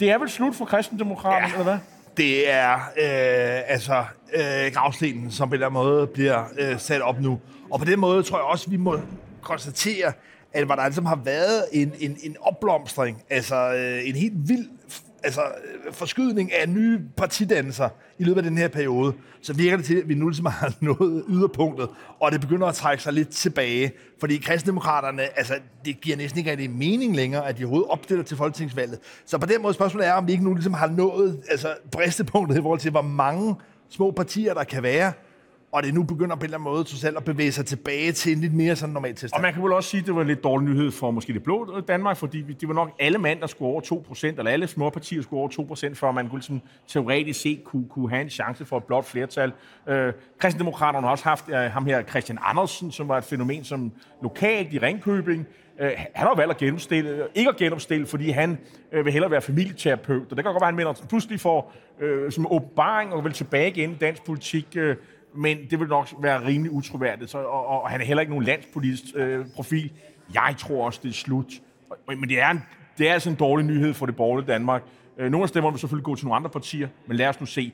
det 0.00 0.10
er 0.10 0.18
vel 0.18 0.28
slut 0.28 0.54
for 0.54 0.64
kristendemokraterne, 0.64 1.46
ja. 1.46 1.52
eller 1.52 1.64
hvad? 1.64 1.78
Det 2.16 2.50
er 2.50 2.74
øh, 2.74 3.72
altså 3.72 4.04
øh, 4.34 4.72
gravstenen, 4.74 5.30
som 5.30 5.48
på 5.48 5.52
en 5.52 5.54
eller 5.54 5.66
anden 5.66 5.82
måde 5.82 6.06
bliver 6.06 6.44
øh, 6.58 6.78
sat 6.78 7.02
op 7.02 7.20
nu. 7.20 7.40
Og 7.70 7.78
på 7.78 7.84
den 7.84 8.00
måde 8.00 8.22
tror 8.22 8.38
jeg 8.38 8.44
også, 8.44 8.70
vi 8.70 8.76
må 8.76 9.00
konstatere, 9.42 10.12
at 10.52 10.64
hvor 10.64 10.74
der 10.74 10.84
ligesom 10.84 11.06
har 11.06 11.20
været 11.24 11.64
en, 11.72 11.92
en, 12.00 12.16
en 12.22 12.36
opblomstring, 12.40 13.22
altså 13.30 13.74
øh, 13.74 14.08
en 14.08 14.16
helt 14.16 14.48
vild 14.48 14.66
altså, 15.22 15.40
øh, 15.40 15.92
forskydning 15.92 16.52
af 16.52 16.68
nye 16.68 17.00
partidannelser 17.16 17.88
i 18.18 18.24
løbet 18.24 18.36
af 18.36 18.42
den 18.42 18.58
her 18.58 18.68
periode, 18.68 19.12
så 19.42 19.52
virker 19.52 19.76
det 19.76 19.86
til, 19.86 19.96
at 19.96 20.08
vi 20.08 20.14
nu 20.14 20.28
ligesom 20.28 20.46
har 20.46 20.74
nået 20.80 21.24
yderpunktet, 21.28 21.88
og 22.20 22.32
det 22.32 22.40
begynder 22.40 22.66
at 22.66 22.74
trække 22.74 23.02
sig 23.02 23.12
lidt 23.12 23.28
tilbage. 23.28 23.92
Fordi 24.20 24.36
kristendemokraterne, 24.36 25.38
altså, 25.38 25.54
det 25.84 26.00
giver 26.00 26.16
næsten 26.16 26.38
ikke 26.38 26.50
rigtig 26.50 26.70
mening 26.70 27.16
længere, 27.16 27.48
at 27.48 27.58
de 27.58 27.64
overhovedet 27.64 27.90
opstiller 27.90 28.24
til 28.24 28.36
folketingsvalget. 28.36 28.98
Så 29.26 29.38
på 29.38 29.46
den 29.46 29.62
måde 29.62 29.74
spørgsmålet 29.74 30.08
er, 30.08 30.12
om 30.12 30.26
vi 30.26 30.32
ikke 30.32 30.44
nu 30.44 30.54
ligesom 30.54 30.74
har 30.74 30.88
nået 30.88 31.42
altså, 31.50 31.74
bristepunktet 31.92 32.58
i 32.58 32.62
forhold 32.62 32.80
til, 32.80 32.90
hvor 32.90 33.02
mange 33.02 33.54
små 33.88 34.10
partier 34.10 34.54
der 34.54 34.64
kan 34.64 34.82
være, 34.82 35.12
og 35.72 35.82
det 35.82 35.94
nu 35.94 36.02
begynder 36.02 36.36
på 36.36 36.40
en 36.40 36.44
eller 36.44 36.58
anden 36.58 36.72
måde 36.72 36.88
selv 36.88 37.16
at 37.16 37.24
bevæge 37.24 37.52
sig 37.52 37.66
tilbage 37.66 38.12
til 38.12 38.32
en 38.32 38.40
lidt 38.40 38.54
mere 38.54 38.76
sådan 38.76 38.92
normal 38.92 39.14
tilstand. 39.14 39.38
Og 39.38 39.42
man 39.42 39.52
kan 39.52 39.62
vel 39.62 39.72
også 39.72 39.90
sige, 39.90 40.00
at 40.00 40.06
det 40.06 40.14
var 40.14 40.20
en 40.20 40.26
lidt 40.26 40.44
dårlig 40.44 40.68
nyhed 40.68 40.90
for 40.90 41.10
måske 41.10 41.32
det 41.32 41.42
blå 41.42 41.80
Danmark, 41.88 42.16
fordi 42.16 42.42
det 42.42 42.68
var 42.68 42.74
nok 42.74 42.90
alle 42.98 43.18
mand, 43.18 43.40
der 43.40 43.46
skulle 43.46 43.68
over 43.68 43.80
2%, 43.80 44.26
eller 44.26 44.50
alle 44.50 44.66
små 44.66 44.90
partier 44.90 45.22
skulle 45.22 45.40
over 45.40 45.48
2%, 45.90 45.94
før 45.94 46.12
man 46.12 46.28
kunne 46.28 46.42
sådan, 46.42 46.62
teoretisk 46.88 47.40
set 47.40 47.64
kunne, 47.64 47.88
kunne 47.88 48.10
have 48.10 48.22
en 48.22 48.30
chance 48.30 48.64
for 48.64 48.76
et 48.76 48.84
blot 48.84 49.04
flertal. 49.04 49.52
Øh, 49.88 50.12
Kristendemokraterne 50.38 51.06
har 51.06 51.10
også 51.10 51.24
haft 51.24 51.48
øh, 51.48 51.54
ham 51.54 51.86
her, 51.86 52.02
Christian 52.02 52.38
Andersen, 52.42 52.92
som 52.92 53.08
var 53.08 53.18
et 53.18 53.24
fænomen 53.24 53.64
som 53.64 53.92
lokalt 54.22 54.72
i 54.72 54.78
Ringkøbing, 54.78 55.46
Øh, 55.80 55.90
han 56.14 56.26
har 56.26 56.34
valgt 56.34 56.50
at 56.50 56.56
genopstille, 56.56 57.10
øh, 57.10 57.24
ikke 57.34 57.48
at 57.48 57.56
genopstille, 57.56 58.06
fordi 58.06 58.30
han 58.30 58.58
øh, 58.92 59.04
vil 59.04 59.12
hellere 59.12 59.30
være 59.30 59.40
familieterapeut. 59.40 60.30
Og 60.30 60.36
det 60.36 60.44
kan 60.44 60.52
godt 60.52 60.62
være, 60.62 60.68
at 60.68 60.74
han 60.74 60.76
mener, 60.76 61.06
pludselig 61.08 61.40
får 61.40 61.72
øh, 62.00 62.32
som 62.32 62.52
åbenbaring 62.52 63.12
og 63.12 63.24
vil 63.24 63.32
tilbage 63.32 63.68
igen 63.68 63.90
i 63.90 63.94
dansk 63.94 64.24
politik. 64.24 64.66
Øh, 64.76 64.96
men 65.34 65.58
det 65.70 65.80
vil 65.80 65.88
nok 65.88 66.08
være 66.20 66.46
rimelig 66.46 66.72
utroværdigt. 66.72 67.30
Så, 67.30 67.38
og, 67.38 67.66
og 67.66 67.90
han 67.90 68.00
er 68.00 68.04
heller 68.04 68.20
ikke 68.20 68.32
nogen 68.32 68.44
landspolitisk 68.44 69.04
øh, 69.14 69.46
profil. 69.54 69.92
Jeg 70.34 70.54
tror 70.58 70.86
også, 70.86 71.00
det 71.02 71.08
er 71.08 71.12
slut. 71.12 71.46
Men 72.06 72.28
det 72.28 72.40
er, 72.40 72.50
en, 72.50 72.62
det 72.98 73.08
er 73.08 73.12
altså 73.12 73.30
en 73.30 73.36
dårlig 73.36 73.66
nyhed 73.66 73.94
for 73.94 74.06
det 74.06 74.16
borgerlige 74.16 74.52
Danmark. 74.52 74.82
Øh, 75.18 75.30
nogle 75.30 75.42
af 75.42 75.48
stemmerne 75.48 75.74
vil 75.74 75.80
selvfølgelig 75.80 76.04
gå 76.04 76.14
til 76.14 76.26
nogle 76.26 76.36
andre 76.36 76.50
partier, 76.50 76.88
men 77.06 77.16
lad 77.16 77.28
os 77.28 77.40
nu 77.40 77.46
se. 77.46 77.72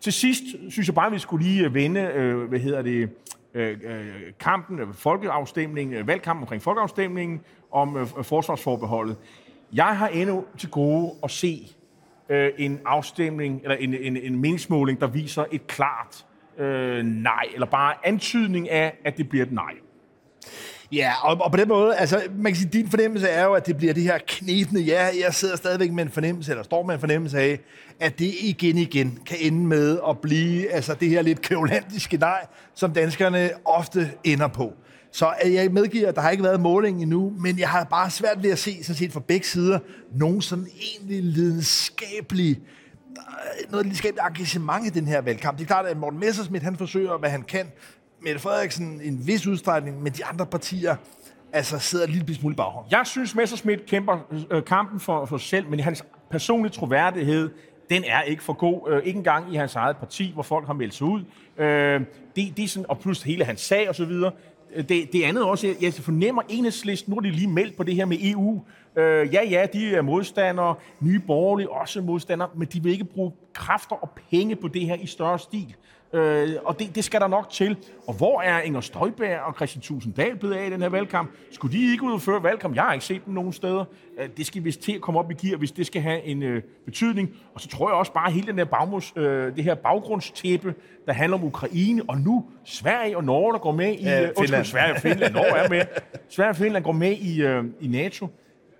Til 0.00 0.12
sidst 0.12 0.42
synes 0.68 0.88
jeg 0.88 0.94
bare, 0.94 1.06
at 1.06 1.12
vi 1.12 1.18
skulle 1.18 1.46
lige 1.46 1.64
øh, 1.64 1.74
vende, 1.74 2.00
øh, 2.00 2.48
hvad 2.48 2.58
hedder 2.58 2.82
det, 2.82 3.10
øh, 3.54 3.78
øh 3.82 4.04
kampen, 4.40 4.78
øh, 4.78 4.94
folkeafstemningen, 4.94 6.06
valgkampen 6.06 6.42
omkring 6.42 6.62
folkeafstemningen 6.62 7.40
om 7.72 7.96
øh, 7.96 8.06
forsvarsforbeholdet. 8.06 9.16
Jeg 9.72 9.98
har 9.98 10.08
endnu 10.08 10.44
til 10.58 10.70
gode 10.70 11.12
at 11.22 11.30
se 11.30 11.68
øh, 12.28 12.50
en 12.58 12.80
afstemning, 12.84 13.60
eller 13.62 13.76
en, 13.76 13.94
en, 13.94 14.16
en 14.16 14.36
meningsmåling, 14.36 15.00
der 15.00 15.06
viser 15.06 15.44
et 15.52 15.66
klart 15.66 16.26
øh, 16.58 17.04
nej, 17.04 17.44
eller 17.54 17.66
bare 17.66 17.94
antydning 18.04 18.70
af, 18.70 18.98
at 19.04 19.16
det 19.16 19.28
bliver 19.28 19.46
et 19.46 19.52
nej. 19.52 19.72
Ja, 20.92 21.12
og, 21.22 21.40
og 21.40 21.50
på 21.50 21.56
den 21.56 21.68
måde, 21.68 21.96
altså, 21.96 22.22
man 22.38 22.52
kan 22.52 22.56
sige, 22.56 22.70
din 22.72 22.88
fornemmelse 22.88 23.28
er 23.28 23.44
jo, 23.44 23.54
at 23.54 23.66
det 23.66 23.76
bliver 23.76 23.94
det 23.94 24.02
her 24.02 24.18
knetende, 24.26 24.80
ja, 24.80 25.08
jeg 25.24 25.34
sidder 25.34 25.56
stadigvæk 25.56 25.92
med 25.92 26.04
en 26.04 26.10
fornemmelse, 26.10 26.50
eller 26.50 26.62
står 26.62 26.82
med 26.82 26.94
en 26.94 27.00
fornemmelse 27.00 27.38
af, 27.38 27.60
at 28.00 28.18
det 28.18 28.34
igen 28.40 28.78
igen 28.78 29.18
kan 29.26 29.36
ende 29.40 29.66
med 29.66 29.98
at 30.08 30.18
blive 30.18 30.70
altså, 30.70 30.94
det 30.94 31.08
her 31.08 31.22
lidt 31.22 31.42
kævlandiske 31.42 32.16
nej, 32.16 32.46
som 32.74 32.92
danskerne 32.92 33.50
ofte 33.64 34.10
ender 34.24 34.48
på. 34.48 34.72
Så 35.12 35.32
øh, 35.44 35.54
jeg 35.54 35.72
medgiver, 35.72 36.08
at 36.08 36.14
der 36.14 36.20
har 36.20 36.30
ikke 36.30 36.44
været 36.44 36.60
måling 36.60 37.02
endnu, 37.02 37.32
men 37.38 37.58
jeg 37.58 37.68
har 37.68 37.84
bare 37.84 38.10
svært 38.10 38.42
ved 38.42 38.50
at 38.50 38.58
se, 38.58 38.84
sådan 38.84 38.96
set 38.96 39.12
fra 39.12 39.20
begge 39.20 39.46
sider, 39.46 39.78
nogen 40.14 40.42
sådan 40.42 40.66
egentlig 40.82 41.22
lidenskabelig 41.22 42.60
noget 43.70 43.86
lidenskabeligt 43.86 44.26
engagement 44.28 44.86
i 44.86 44.90
den 44.90 45.06
her 45.06 45.20
valgkamp. 45.20 45.58
Det 45.58 45.64
er 45.64 45.66
klart, 45.66 45.86
at 45.86 45.96
Morten 45.96 46.20
Messersmith, 46.20 46.64
han 46.64 46.76
forsøger, 46.76 47.18
hvad 47.18 47.30
han 47.30 47.42
kan. 47.42 47.66
Mette 48.20 48.40
Frederiksen 48.40 49.00
en 49.00 49.26
vis 49.26 49.46
udstrækning, 49.46 50.02
men 50.02 50.12
de 50.12 50.24
andre 50.24 50.46
partier 50.46 50.96
altså 51.52 51.78
sidder 51.78 52.06
en 52.06 52.12
lille 52.12 52.34
smule 52.34 52.54
baghånd. 52.54 52.86
Jeg 52.90 53.02
synes, 53.04 53.34
Messersmith 53.34 53.82
kæmper 53.84 54.18
øh, 54.50 54.64
kampen 54.64 55.00
for, 55.00 55.26
for 55.26 55.38
sig 55.38 55.48
selv, 55.48 55.68
men 55.68 55.80
hans 55.80 56.04
personlige 56.30 56.72
troværdighed, 56.72 57.50
den 57.90 58.04
er 58.06 58.22
ikke 58.22 58.42
for 58.42 58.52
god. 58.52 58.90
Øh, 58.90 59.02
ikke 59.04 59.16
engang 59.16 59.52
i 59.52 59.56
hans 59.56 59.74
eget 59.74 59.96
parti, 59.96 60.30
hvor 60.34 60.42
folk 60.42 60.66
har 60.66 60.72
meldt 60.72 60.94
sig 60.94 61.06
ud. 61.06 61.24
Øh, 61.58 62.00
det, 62.36 62.56
det 62.56 62.64
er 62.64 62.68
sådan, 62.68 62.86
og 62.88 62.98
plus 62.98 63.22
hele 63.22 63.44
hans 63.44 63.60
sag 63.60 63.88
og 63.88 63.94
så 63.94 64.04
videre. 64.04 64.32
Øh, 64.74 64.88
det, 64.88 65.12
det 65.12 65.22
andet 65.24 65.44
også, 65.44 65.66
jeg, 65.66 65.76
jeg 65.80 65.92
fornemmer 65.94 66.42
enhedslisten, 66.48 67.10
nu 67.10 67.16
er 67.16 67.20
de 67.20 67.30
lige 67.30 67.48
meldt 67.48 67.76
på 67.76 67.82
det 67.82 67.94
her 67.94 68.04
med 68.04 68.18
EU. 68.20 68.64
Øh, 68.96 69.34
ja, 69.34 69.44
ja, 69.44 69.66
de 69.72 69.94
er 69.94 70.02
modstandere, 70.02 70.74
nye 71.00 71.18
borgerlige 71.18 71.70
også 71.70 72.00
modstandere, 72.00 72.48
men 72.56 72.68
de 72.72 72.82
vil 72.82 72.92
ikke 72.92 73.04
bruge 73.04 73.32
kræfter 73.52 73.96
og 73.96 74.10
penge 74.30 74.56
på 74.56 74.68
det 74.68 74.86
her 74.86 74.94
i 74.94 75.06
større 75.06 75.38
stil. 75.38 75.76
Øh, 76.14 76.48
og 76.64 76.78
det, 76.78 76.94
det 76.94 77.04
skal 77.04 77.20
der 77.20 77.28
nok 77.28 77.50
til. 77.50 77.76
Og 78.06 78.14
hvor 78.14 78.40
er 78.42 78.60
Inger 78.60 78.80
Støjberg 78.80 79.40
og 79.40 79.54
Christian 79.54 79.82
Tusinddal 79.82 80.36
blevet 80.36 80.54
af 80.54 80.66
i 80.66 80.70
den 80.70 80.82
her 80.82 80.88
valgkamp? 80.88 81.30
Skulle 81.50 81.78
de 81.78 81.92
ikke 81.92 82.02
udføre 82.02 82.42
valgkamp? 82.42 82.74
Jeg 82.74 82.82
har 82.82 82.92
ikke 82.92 83.04
set 83.04 83.26
dem 83.26 83.34
nogen 83.34 83.52
steder. 83.52 83.84
Øh, 84.18 84.28
det 84.36 84.46
skal 84.46 84.64
vist 84.64 84.80
til 84.80 84.92
at 84.92 85.00
komme 85.00 85.20
op 85.20 85.30
i 85.30 85.34
gear, 85.34 85.56
hvis 85.56 85.72
det 85.72 85.86
skal 85.86 86.02
have 86.02 86.22
en 86.22 86.42
øh, 86.42 86.62
betydning. 86.84 87.30
Og 87.54 87.60
så 87.60 87.68
tror 87.68 87.88
jeg 87.88 87.96
også 87.96 88.12
bare, 88.12 88.26
at 88.26 88.32
hele 88.32 88.46
den 88.46 88.58
der 88.58 88.64
bagmus, 88.64 89.12
øh, 89.16 89.56
det 89.56 89.64
her 89.64 89.74
baggrundstæppe, 89.74 90.74
der 91.06 91.12
handler 91.12 91.38
om 91.38 91.44
Ukraine, 91.44 92.02
og 92.08 92.18
nu 92.18 92.44
Sverige 92.64 93.16
og 93.16 93.24
Norge, 93.24 93.52
der 93.52 93.58
går 93.58 93.72
med 93.72 93.92
i... 93.92 94.08
Øh, 94.08 94.30
Finland. 94.38 94.64
Sverige 94.64 94.94
og 94.94 95.00
Finland, 95.00 95.34
Norge 95.34 95.58
er 95.58 95.68
med. 95.68 95.82
Sverige 96.28 96.50
og 96.50 96.56
Finland 96.56 96.84
går 96.84 96.92
med 96.92 97.12
i, 97.12 97.42
øh, 97.42 97.64
i 97.80 97.86
NATO. 97.86 98.28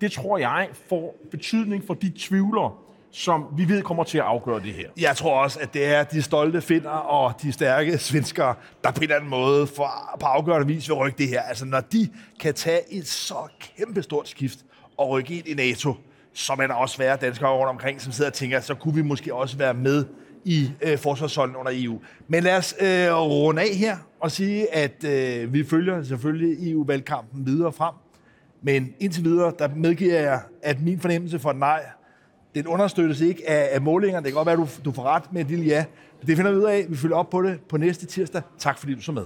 Det 0.03 0.13
tror 0.13 0.39
jeg 0.39 0.69
får 0.89 1.17
betydning 1.31 1.85
for 1.87 1.95
de 1.95 2.13
tvivlere, 2.19 2.73
som 3.11 3.47
vi 3.57 3.69
ved 3.69 3.83
kommer 3.83 4.05
til 4.05 4.19
at 4.19 4.25
afgøre 4.25 4.61
det 4.61 4.73
her. 4.73 4.89
Jeg 5.01 5.17
tror 5.17 5.43
også, 5.43 5.59
at 5.61 5.75
det 5.75 5.87
er 5.87 6.05
de 6.05 6.23
stolte 6.23 6.61
finder 6.61 6.91
og 6.91 7.33
de 7.43 7.53
stærke 7.53 7.99
svenskere, 7.99 8.55
der 8.85 8.91
på 8.91 8.97
en 8.97 9.03
eller 9.03 9.17
anden 9.17 9.31
måde 9.31 9.67
for, 9.67 10.17
på 10.21 10.27
afgørende 10.27 10.67
vis 10.67 10.89
vil 10.89 10.95
rykke 10.95 11.19
det 11.19 11.29
her. 11.29 11.43
Altså 11.43 11.65
når 11.65 11.81
de 11.81 12.09
kan 12.41 12.55
tage 12.55 12.81
et 12.91 13.09
så 13.09 13.35
kæmpestort 13.77 14.29
skift 14.29 14.59
og 14.99 15.09
rykke 15.09 15.35
ind 15.35 15.49
i 15.49 15.55
NATO, 15.55 15.95
så 16.33 16.57
er 16.61 16.67
der 16.67 16.75
også 16.75 16.99
være 16.99 17.17
danskere 17.17 17.51
rundt 17.51 17.71
omkring, 17.71 18.01
som 18.01 18.13
sidder 18.13 18.31
og 18.31 18.35
tænker, 18.35 18.61
så 18.61 18.75
kunne 18.75 18.95
vi 18.95 19.03
måske 19.03 19.35
også 19.35 19.57
være 19.57 19.75
med 19.75 20.05
i 20.45 20.71
øh, 20.83 20.99
forsvarsholden 20.99 21.57
under 21.57 21.73
EU. 21.75 22.01
Men 22.29 22.43
lad 22.43 22.57
os 22.57 22.75
øh, 22.81 23.15
runde 23.15 23.63
af 23.63 23.75
her 23.75 23.97
og 24.21 24.31
sige, 24.31 24.75
at 24.75 25.05
øh, 25.05 25.53
vi 25.53 25.65
følger 25.65 26.03
selvfølgelig 26.03 26.73
EU-valgkampen 26.73 27.47
videre 27.47 27.73
frem. 27.73 27.95
Men 28.63 28.95
indtil 29.01 29.25
videre, 29.25 29.53
der 29.59 29.69
medgiver 29.77 30.21
jeg, 30.21 30.41
at 30.63 30.83
min 30.83 31.01
fornemmelse 31.01 31.39
for 31.39 31.51
et 31.51 31.59
nej 31.59 31.83
den 32.55 32.67
understøttes 32.67 33.21
ikke 33.21 33.51
af, 33.51 33.69
af 33.75 33.81
målingerne. 33.81 34.25
Det 34.25 34.33
kan 34.33 34.37
godt 34.37 34.47
være, 34.47 34.53
at 34.53 34.59
du, 34.59 34.91
du 34.91 34.93
får 34.93 35.03
ret 35.03 35.33
med 35.33 35.41
et 35.41 35.47
lille 35.47 35.65
ja. 35.65 35.85
Det 36.27 36.37
finder 36.37 36.53
vi 36.53 36.59
ud 36.59 36.65
af. 36.65 36.87
Vi 36.89 36.97
følger 36.97 37.17
op 37.17 37.31
på 37.31 37.43
det 37.43 37.61
på 37.69 37.77
næste 37.77 38.07
tirsdag. 38.07 38.43
Tak 38.59 38.79
fordi 38.79 38.95
du 38.95 39.01
så 39.01 39.13
med. 39.13 39.25